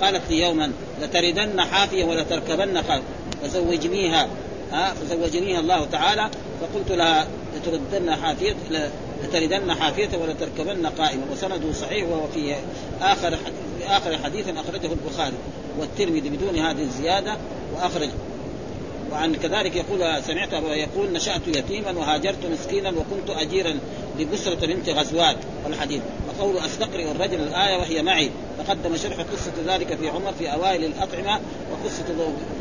[0.00, 3.02] قالت لي يوما لتردن حافية ولتركبن خالد
[3.42, 4.28] فزوجنيها.
[4.72, 6.30] ها فزوجنيها الله تعالى.
[6.60, 8.56] فقلت لها لتردن حافية
[9.24, 12.54] لتردن حافية ولتركبن قائمة وسنده صحيح وهو في
[13.02, 13.36] آخر في
[13.88, 15.36] آخر حديث أخرجه البخاري
[15.78, 17.36] والترمذي بدون هذه الزيادة
[17.74, 18.08] وأخرج.
[19.12, 23.78] وعن كذلك يقول سمعت يقول نشأت يتيما وهاجرت مسكينا وكنت أجيرا
[24.18, 25.36] لبسرة بنت غزوان
[25.66, 28.30] الحديث وقول استقرئ الرجل الآية وهي معي.
[28.58, 31.40] تقدم شرح قصة ذلك في عمر في أوائل الأطعمة
[31.72, 32.04] وقصة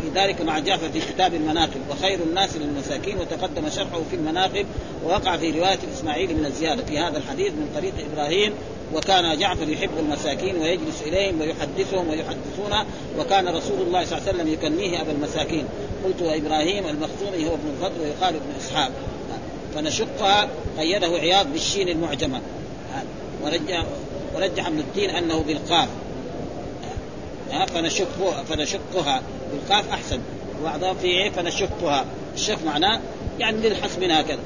[0.01, 1.82] في ذلك مع جعفر في كتاب المناقب.
[1.89, 4.65] وخير الناس للمساكين وتقدم شرحه في المناقب
[5.05, 6.84] ووقع في رواية إسماعيل من الزيادة.
[6.84, 8.53] في هذا الحديث من طريق إبراهيم
[8.93, 12.85] وكان جعفر يحب المساكين ويجلس إليهم ويحدثهم ويحدثون
[13.19, 15.65] وكان رسول الله صلى الله عليه وسلم يكنيه أبا المساكين.
[16.05, 18.91] قلت وابراهيم المخزومي هو ابن الفضل ويقال ابن إسحاق.
[19.75, 22.41] فنشقها قيده عياض بالشين المعجمة.
[23.43, 23.83] ورجع
[24.35, 25.89] ورجح ابن الدين أنه بالقاف.
[27.67, 29.21] فنشقها فنشقها.
[29.51, 30.19] بالقاف أحسن.
[30.61, 32.05] وبعضها في فنشقها.
[32.35, 32.99] الشق معناه
[33.39, 34.39] يعني للحس من هكذا.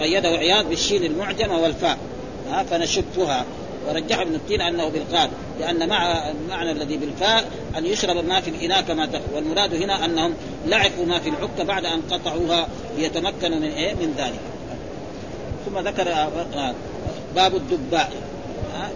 [0.00, 1.98] قيده عياض بالشين المعجمة والفاء.
[2.70, 3.44] فنشقها.
[3.88, 8.82] ورجح ابن التين انه بالقاف لأن مع المعنى الذي بالفاء أن يشرب ما في الإناء
[8.82, 10.34] كما تخ والمراد هنا أنهم
[10.66, 12.68] لعقوا ما في العكه بعد أن قطعوها
[12.98, 14.40] ليتمكنوا من إيه؟ من ذلك.
[15.66, 16.74] ثم ذكر آه،
[17.34, 18.12] باب الدباء.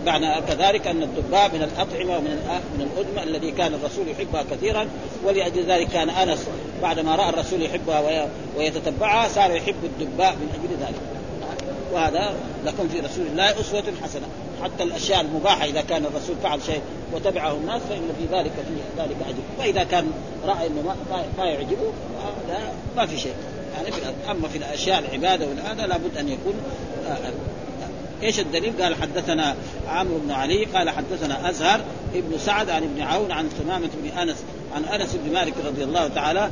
[0.07, 4.89] معنى كذلك أن الدباء من الأطعمة ومن من الأدمة الذي كان الرسول يحبها كثيرا
[5.25, 6.47] ولأجل ذلك كان أنس
[6.83, 11.01] بعدما رأى الرسول يحبها ويتتبعها صار يحب الدباء من أجل ذلك.
[11.93, 14.27] وهذا لكم في رسول الله أسوة حسنة.
[14.63, 16.81] حتى الأشياء المباحة إذا كان الرسول فعل شيء
[17.13, 19.43] وتبعه الناس فإن في ذلك في ذلك أجر.
[19.59, 20.11] وإذا كان
[20.47, 21.93] راى إنه ما, ما يعجبه
[22.49, 23.35] هذا ما في شيء.
[23.77, 24.01] يعني في
[24.31, 26.55] أما في الأشياء العبادة والهذا لابد أن يكون
[27.07, 27.33] آه، آه،
[28.23, 29.57] إيش الدليل؟ قال حدثنا
[29.89, 31.81] عمرو بن علي قال حدثنا أزهر
[32.15, 34.37] ابن سعد عن ابن عون عن ثمامة بن أنس
[34.75, 36.51] عن أنس بن مالك رضي الله تعالى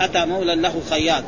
[0.00, 1.24] أتى مولى له خياط.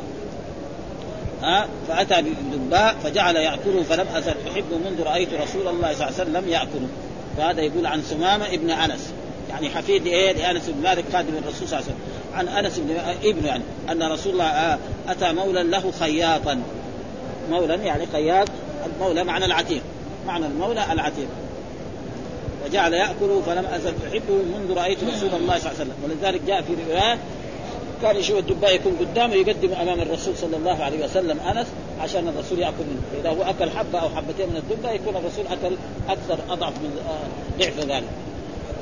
[1.41, 6.29] ها فأتى بالدباء فجعل يأكله فلم ازل احبه منذ رأيت رسول الله صلى الله عليه
[6.29, 6.87] وسلم يأكله.
[7.37, 9.13] فهذا يقول عن سمامة ابن أنس.
[9.49, 11.97] يعني حفيد إيه لانس بن مالك خادم الرسول صلى الله عليه وسلم.
[12.33, 14.79] عن أنس بن ابن يعني أن رسول الله
[15.09, 16.61] أتى مولى له خياطا.
[17.51, 18.47] مولى يعني خياط
[18.85, 19.81] المولى معنى العتيق.
[20.27, 21.27] معنى المولى العتيق.
[22.65, 25.95] وجعل ياكل فلم ازل احبه منذ رأيت رسول الله صلى الله عليه وسلم.
[26.03, 27.19] ولذلك جاء في روايات
[28.01, 31.67] كان يشوف الدباء يكون قدامه يقدم أمام الرسول صلى الله عليه وسلم أنس
[32.01, 35.75] عشان الرسول يأكل منه، فاذا هو أكل حبة أو حبتين من الدباء يكون الرسول أكل
[36.09, 36.99] أكثر أضعف من
[37.59, 38.03] ضعف ذلك.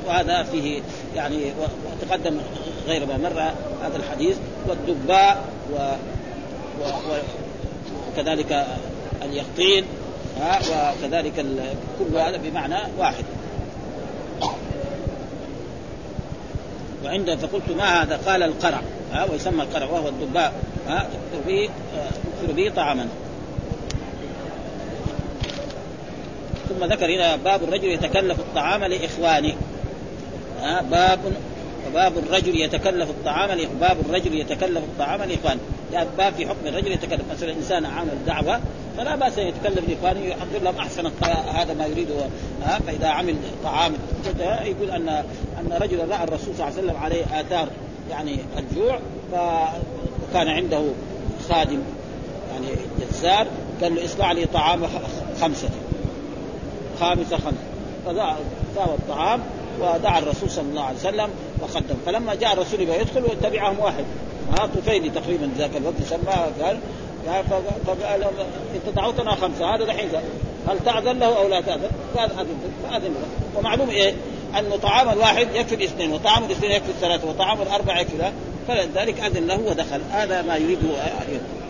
[0.06, 0.80] وهذا فيه
[1.16, 1.52] يعني
[2.02, 2.40] وتقدم
[2.86, 3.40] غير ما مر
[3.86, 4.36] هذا الحديث.
[4.68, 5.76] والدباء و,
[6.80, 6.84] و...
[6.84, 7.18] و...
[8.12, 8.66] وكذلك
[9.22, 9.84] اليقطين
[10.40, 11.44] وكذلك
[11.98, 13.24] كل هذا بمعنى واحد.
[17.04, 18.82] وعند فقلت ما هذا؟ قال القرع.
[19.12, 20.52] ها ويسمى القرع وهو الدباء
[20.88, 21.70] ها تكثر به
[22.56, 23.08] به طعاما.
[26.68, 29.54] ثم ذكر هنا باب الرجل يتكلف الطعام لإخوانه.
[30.62, 31.18] ها باب
[31.94, 35.60] باب الرجل يتكلف الطعام باب الرجل يتكلف الطعام لإخوانه.
[35.92, 38.60] يعني باب في حكم الرجل يتكلف مثلا انسان عمل دعوة
[38.96, 41.10] فلا بأس أن يتكلم لإخوانه يحضر لهم أحسن
[41.54, 42.14] هذا ما يريده
[42.62, 43.92] ها فإذا عمل طعام.
[44.40, 45.08] يقول أن
[45.58, 47.68] أن رجلا رأى الرسول صلى الله عليه وسلم عليه آثار.
[48.10, 48.98] يعني الجوع
[49.32, 50.82] فكان عنده
[51.48, 51.80] خادم
[52.52, 52.66] يعني
[53.10, 53.46] جزار
[53.82, 54.82] قال له اصنع لي طعام
[55.40, 55.68] خمسة.
[57.00, 57.56] خامسة خمسة.
[58.06, 59.40] فساوى الطعام
[59.80, 61.30] ودعا الرسول صلى الله عليه وسلم
[61.60, 64.04] وقدم فلما جاء الرسول يبغى يدخل وتبعهم واحد.
[64.52, 66.78] ها طفيلي تقريبا ذاك الوقت سماه قال
[67.86, 68.24] فقال
[68.74, 70.08] انت دعوتنا خمسة هذا دحين
[70.68, 73.58] هل تأذن له أو لا تأذن؟ قال أذن فأذن له.
[73.58, 74.14] ومعلوم إيه؟
[74.58, 78.32] انه طعام الواحد يكفي الاثنين وطعام الاثنين يكفي الثلاثة وطعام الأربعة يكفي
[78.68, 80.00] فلذلك أذن له ودخل.
[80.12, 80.88] هذا ما يريده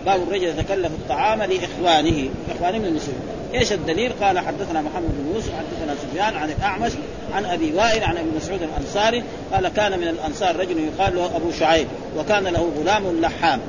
[0.07, 3.21] باب الرجل يتكلف الطعام لإخوانه إخوانه من المسلمين.
[3.55, 6.93] إيش الدليل؟ قال حدثنا محمد بن يوسف حدثنا سفيان عن الأعمش
[7.35, 9.23] عن أبي وائل عن أبي مسعود الأنصاري
[9.53, 13.61] قال كان من الأنصار رجل يقال له أبو شعيب وكان له غلام لحام.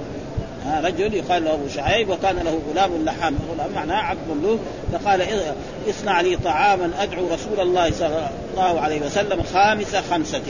[0.68, 4.60] رجل يقال له أبو شعيب وكان له غلام لحام غلام معناه عبد مملوك.
[4.94, 5.28] فقال
[5.90, 10.42] اصنع لي طعاما أدعو رسول الله صلى الله عليه وسلم خامس خمسة.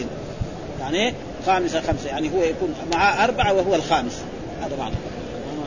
[0.79, 1.13] يعني
[1.45, 2.07] خامس خمسة.
[2.07, 4.21] يعني هو يكون معاه أربعة وهو الخامس.
[4.61, 4.95] هذا معنى.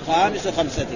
[0.06, 0.86] خامس خمسة.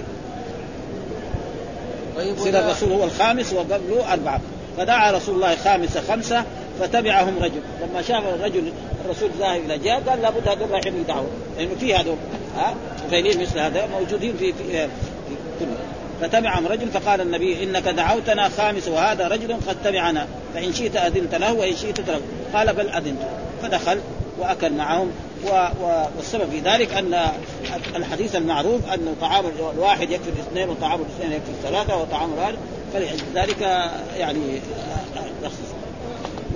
[2.16, 4.40] طيب الرسول هو الخامس وقبله أربعة.
[4.78, 6.44] فدعا رسول الله خامس خمسة
[6.80, 7.60] فتبعهم رجل.
[7.82, 8.72] لما شاف الرجل
[9.04, 11.26] الرسول ذاهب إلى جهة قال لابد هذول رايحين يدعوا
[11.58, 12.16] لأنه في هذول
[12.56, 12.74] ها؟
[13.06, 14.88] طفيلين مثل هذا موجودين في, في,
[15.60, 15.76] كله.
[16.20, 20.26] فتبعهم رجل فقال النبي إنك دعوتنا خامس وهذا رجل قد تبعنا.
[20.54, 22.22] فإن شئت أذنت له وإن شئت ترك.
[22.54, 23.20] قال بل أذنت.
[23.62, 24.00] فدخل
[24.38, 25.10] وأكل معهم.
[26.16, 27.28] والسبب في ذلك أن
[27.96, 32.54] الحديث المعروف أن طعام الواحد يكفي الاثنين وطعام الاثنين يكفي الثلاثة وطعام الواحد.
[32.94, 33.60] فلذلك
[34.16, 34.60] يعني
[35.44, 35.75] رخص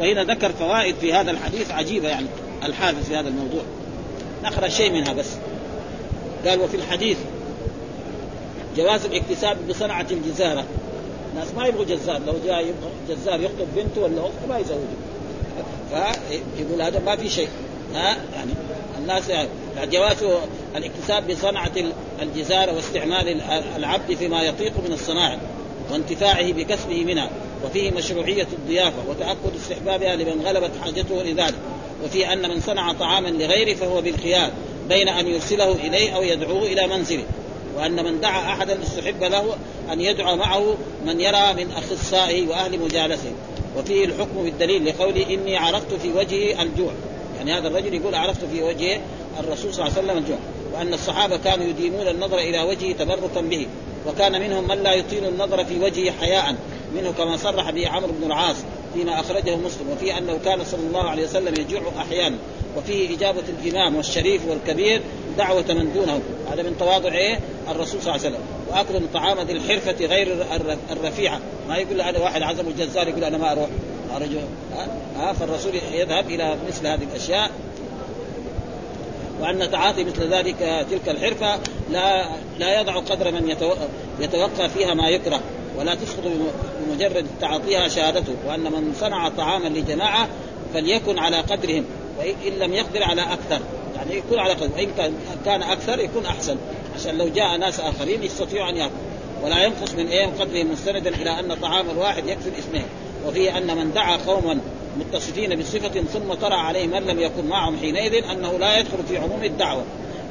[0.01, 2.27] وهنا ذكر فوائد في هذا الحديث عجيبة يعني
[2.65, 3.63] الحافظ في هذا الموضوع.
[4.45, 5.29] نقرأ شيء منها بس.
[6.47, 7.19] قال وفي الحديث
[8.77, 10.65] جواز الاكتساب بصنعة الجزارة
[11.33, 14.81] الناس ما يبغوا جزار لو جاء يبغى جزار يخطب بنته ولا أخته ما يزوجه.
[15.91, 17.49] فيقول هذا ما في شيء.
[17.95, 18.51] ها يعني
[18.99, 19.49] الناس يعني
[19.85, 20.17] جواز
[20.77, 21.73] الاكتساب بصنعة
[22.23, 23.41] الجزارة واستعمال
[23.77, 25.39] العبد فيما يطيق من الصناعة.
[25.93, 27.31] وانتفاعه بكسبه منها
[27.65, 31.55] وفيه مشروعية الضيافة وتأكد استحبابها لمن غلبت حاجته لذلك
[32.05, 34.51] وفي أن من صنع طعاما لغيره فهو بالخيار
[34.89, 37.25] بين أن يرسله إليه أو يدعوه إلى منزله
[37.77, 39.57] وأن من دعا أحدا استحب له
[39.93, 40.75] أن يدعو معه
[41.07, 43.33] من يرى من أخصائه وأهل مجالسه.
[43.79, 46.93] وفيه الحكم بالدليل لقوله إني عرفت في وجهه الجوع
[47.37, 49.01] يعني هذا الرجل يقول عرفت في وجه
[49.41, 50.39] الرسول صلى الله عليه وسلم الجوع.
[50.75, 53.67] وأن الصحابة كانوا يديمون النظر إلى وجهه تبركا به
[54.07, 56.55] وكان منهم من لا يطيل النظر في وجهه حياء
[56.95, 58.57] منه كما صرح به عمرو بن العاص
[58.95, 62.37] فيما أخرجه مسلم وفيه أنه كان صلى الله عليه وسلم يجوع أحيانا
[62.77, 65.03] وفيه إجابة الإمام والشريف والكبير
[65.39, 66.21] دعوة من دونه
[66.53, 67.41] هذا من تواضع إيه؟
[67.71, 68.45] الرسول صلى الله عليه وسلم.
[68.71, 70.47] وأكل الطعام ذي الحرفة غير
[70.91, 71.41] الرفيعة.
[71.69, 73.69] ما يقول هذا واحد عزم الجزار يقول أنا ما أروح.
[74.17, 74.39] أرجو.
[75.17, 77.51] ها؟ فالرسول يذهب إلى مثل هذه الأشياء.
[79.41, 81.59] وأن تعاطي مثل ذلك تلك الحرفة
[81.91, 82.25] لا
[82.59, 83.57] لا يضع قدر من
[84.21, 85.41] يتوقع فيها ما يكره
[85.79, 86.23] ولا تسقط
[86.87, 90.29] بمجرد تعاطيها شهادته وأن من صنع طعاما لجماعة
[90.75, 91.85] فليكن على قدرهم
[92.19, 93.61] وان لم يقدر على أكثر.
[93.97, 95.15] يعني يكون على قدر وإن
[95.45, 96.57] كان أكثر يكون أحسن
[96.95, 98.99] عشان لو جاء ناس آخرين يستطيعوا أن يأكلوا.
[99.45, 102.85] ولا ينقص من إيه؟ قدرهم مستندا إلى أن طعام الواحد يكفي الاثنين
[103.27, 104.61] وفيه أن من دعا قوما
[104.99, 109.45] متصفين بصفة ثم طرأ عليه من لم يكن معهم حينئذ أنه لا يدخل في عموم
[109.45, 109.85] الدعوة.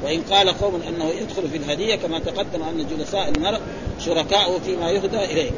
[0.04, 3.60] وإن قال قوم أنه يدخل في الهدية كما تقدم أن جلساء المرء
[4.04, 5.50] شركاء فيما يهدى إليه.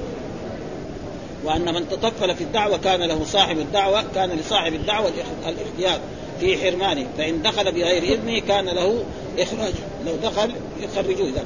[1.45, 5.13] وأن من تطفل في الدعوة كان له صاحب الدعوة كان لصاحب الدعوة
[5.47, 6.01] الإختيار
[6.41, 7.07] في حرمانه.
[7.19, 9.05] فإن دخل بغير إذنه كان له
[9.39, 9.75] إخراج.
[10.07, 11.45] لو دخل يخرجوه إذا.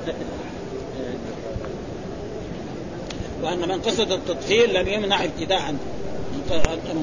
[3.43, 5.73] وأن من قصد التطهير لم يمنع ابتداء.
[5.73, 5.79] من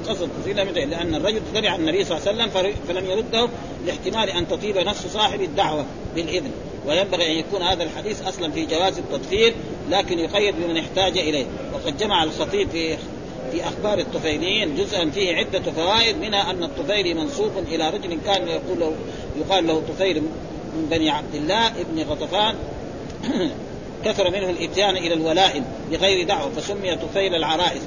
[0.08, 3.50] قصد التطهير لم يمنع لأن الرجل تبع النبي صلى الله عليه وسلم فلم يرده
[3.86, 5.86] لاحتمال أن تطيب نفس صاحب الدعوة
[6.16, 6.52] بالإذن.
[6.88, 9.54] وينبغي أن يكون هذا الحديث أصلا في جواز التطهير
[9.89, 11.46] لكن يقيد بمن احتاج إليه.
[11.74, 12.98] وقد جمع الخطيب في
[13.52, 18.80] في أخبار الطفيليين جزءا فيه عدة فوائد منها أن الطفيلي منسوب إلى رجل كان يقول
[18.80, 18.96] له
[19.38, 20.22] يقال له طفيل
[20.76, 22.56] من بني عبد الله ابن غطفان.
[24.06, 27.82] كثر منه الإتيان إلى الولائم بغير دعوة فسمي طفيل العرائس.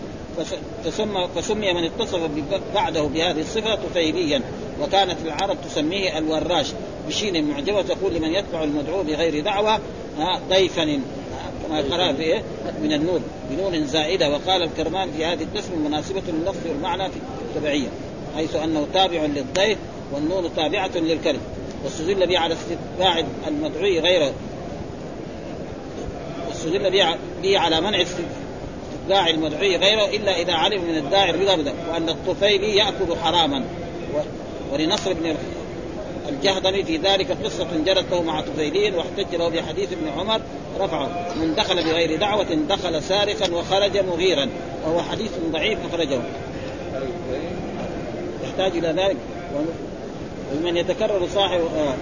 [0.85, 2.21] فسمى فسمي من اتصف
[2.75, 4.43] بعده بهذه الصفه طفيليا
[4.81, 6.67] وكانت العرب تسميه الوراش
[7.09, 9.81] بشين معجبة تقول لمن يتبع المدعو بغير دعوة
[10.49, 11.01] ضيفا
[11.67, 12.43] كما قرأ في إيه؟
[12.83, 13.21] من النور
[13.51, 17.17] بنون زائدة وقال الكرمان في هذه التسمية مناسبة لللفظ والمعنى في
[17.51, 17.89] التبعية
[18.37, 19.79] حيث أنه تابع للضيف
[20.13, 21.41] والنون تابعة للكلم
[21.85, 24.33] واستدل به على استتباع المدعو غيره
[26.49, 26.91] واستدل
[27.43, 28.05] به على منع
[29.07, 33.65] استتباع المدعي غيره إلا إذا علم من الداعي الرضا بذلك وأن الطفيلي يأكل حراما.
[34.73, 35.37] ولنصر بن
[36.29, 40.41] الجهضمي في ذلك قصة جرت له مع طفيلين واحتج له بحديث ابن عمر
[40.81, 44.49] رفعه من دخل بغير دعوة دخل سارقا وخرج مغيرا.
[44.85, 46.21] وهو حديث ضعيف أخرجه.
[48.45, 49.17] يحتاج إلى ذلك؟
[50.55, 51.95] ومن يتكرر صاحب آه.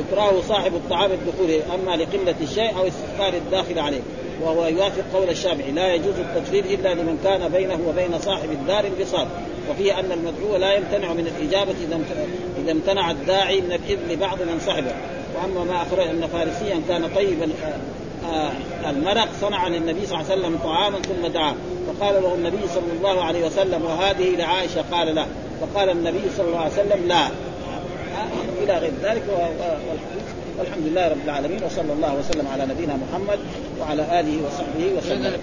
[0.00, 4.00] إكراه صاحب الطعام الدخول أما لقلة الشيء أو استثمار الداخل عليه.
[4.42, 9.26] وهو يوافق قول الشافعي لا يجوز التفصيل إلا لمن كان بينه وبين صاحب الدار انفصال.
[9.70, 12.00] وفيه أن المدعو لا يمتنع من الإجابة إذا
[12.62, 14.92] إذا امتنع الداعي من الإذن لبعض من صحبه
[15.34, 17.48] وأما ما أخرج أن فارسيا كان طيبا
[18.32, 18.50] آه،
[18.90, 21.54] المرق صنع للنبي صلى الله عليه وسلم طعاما ثم دعاه.
[21.86, 25.26] فقال له النبي صلى الله عليه وسلم وهذه لعائشة؟ قال لا.
[25.60, 27.28] فقال النبي صلى الله عليه وسلم لا.
[28.62, 29.22] إلى غير ذلك
[30.58, 33.38] والحمد لله رب العالمين وصلى الله وسلم على نبينا محمد
[33.80, 35.40] وعلى آله وصحبه وسلم.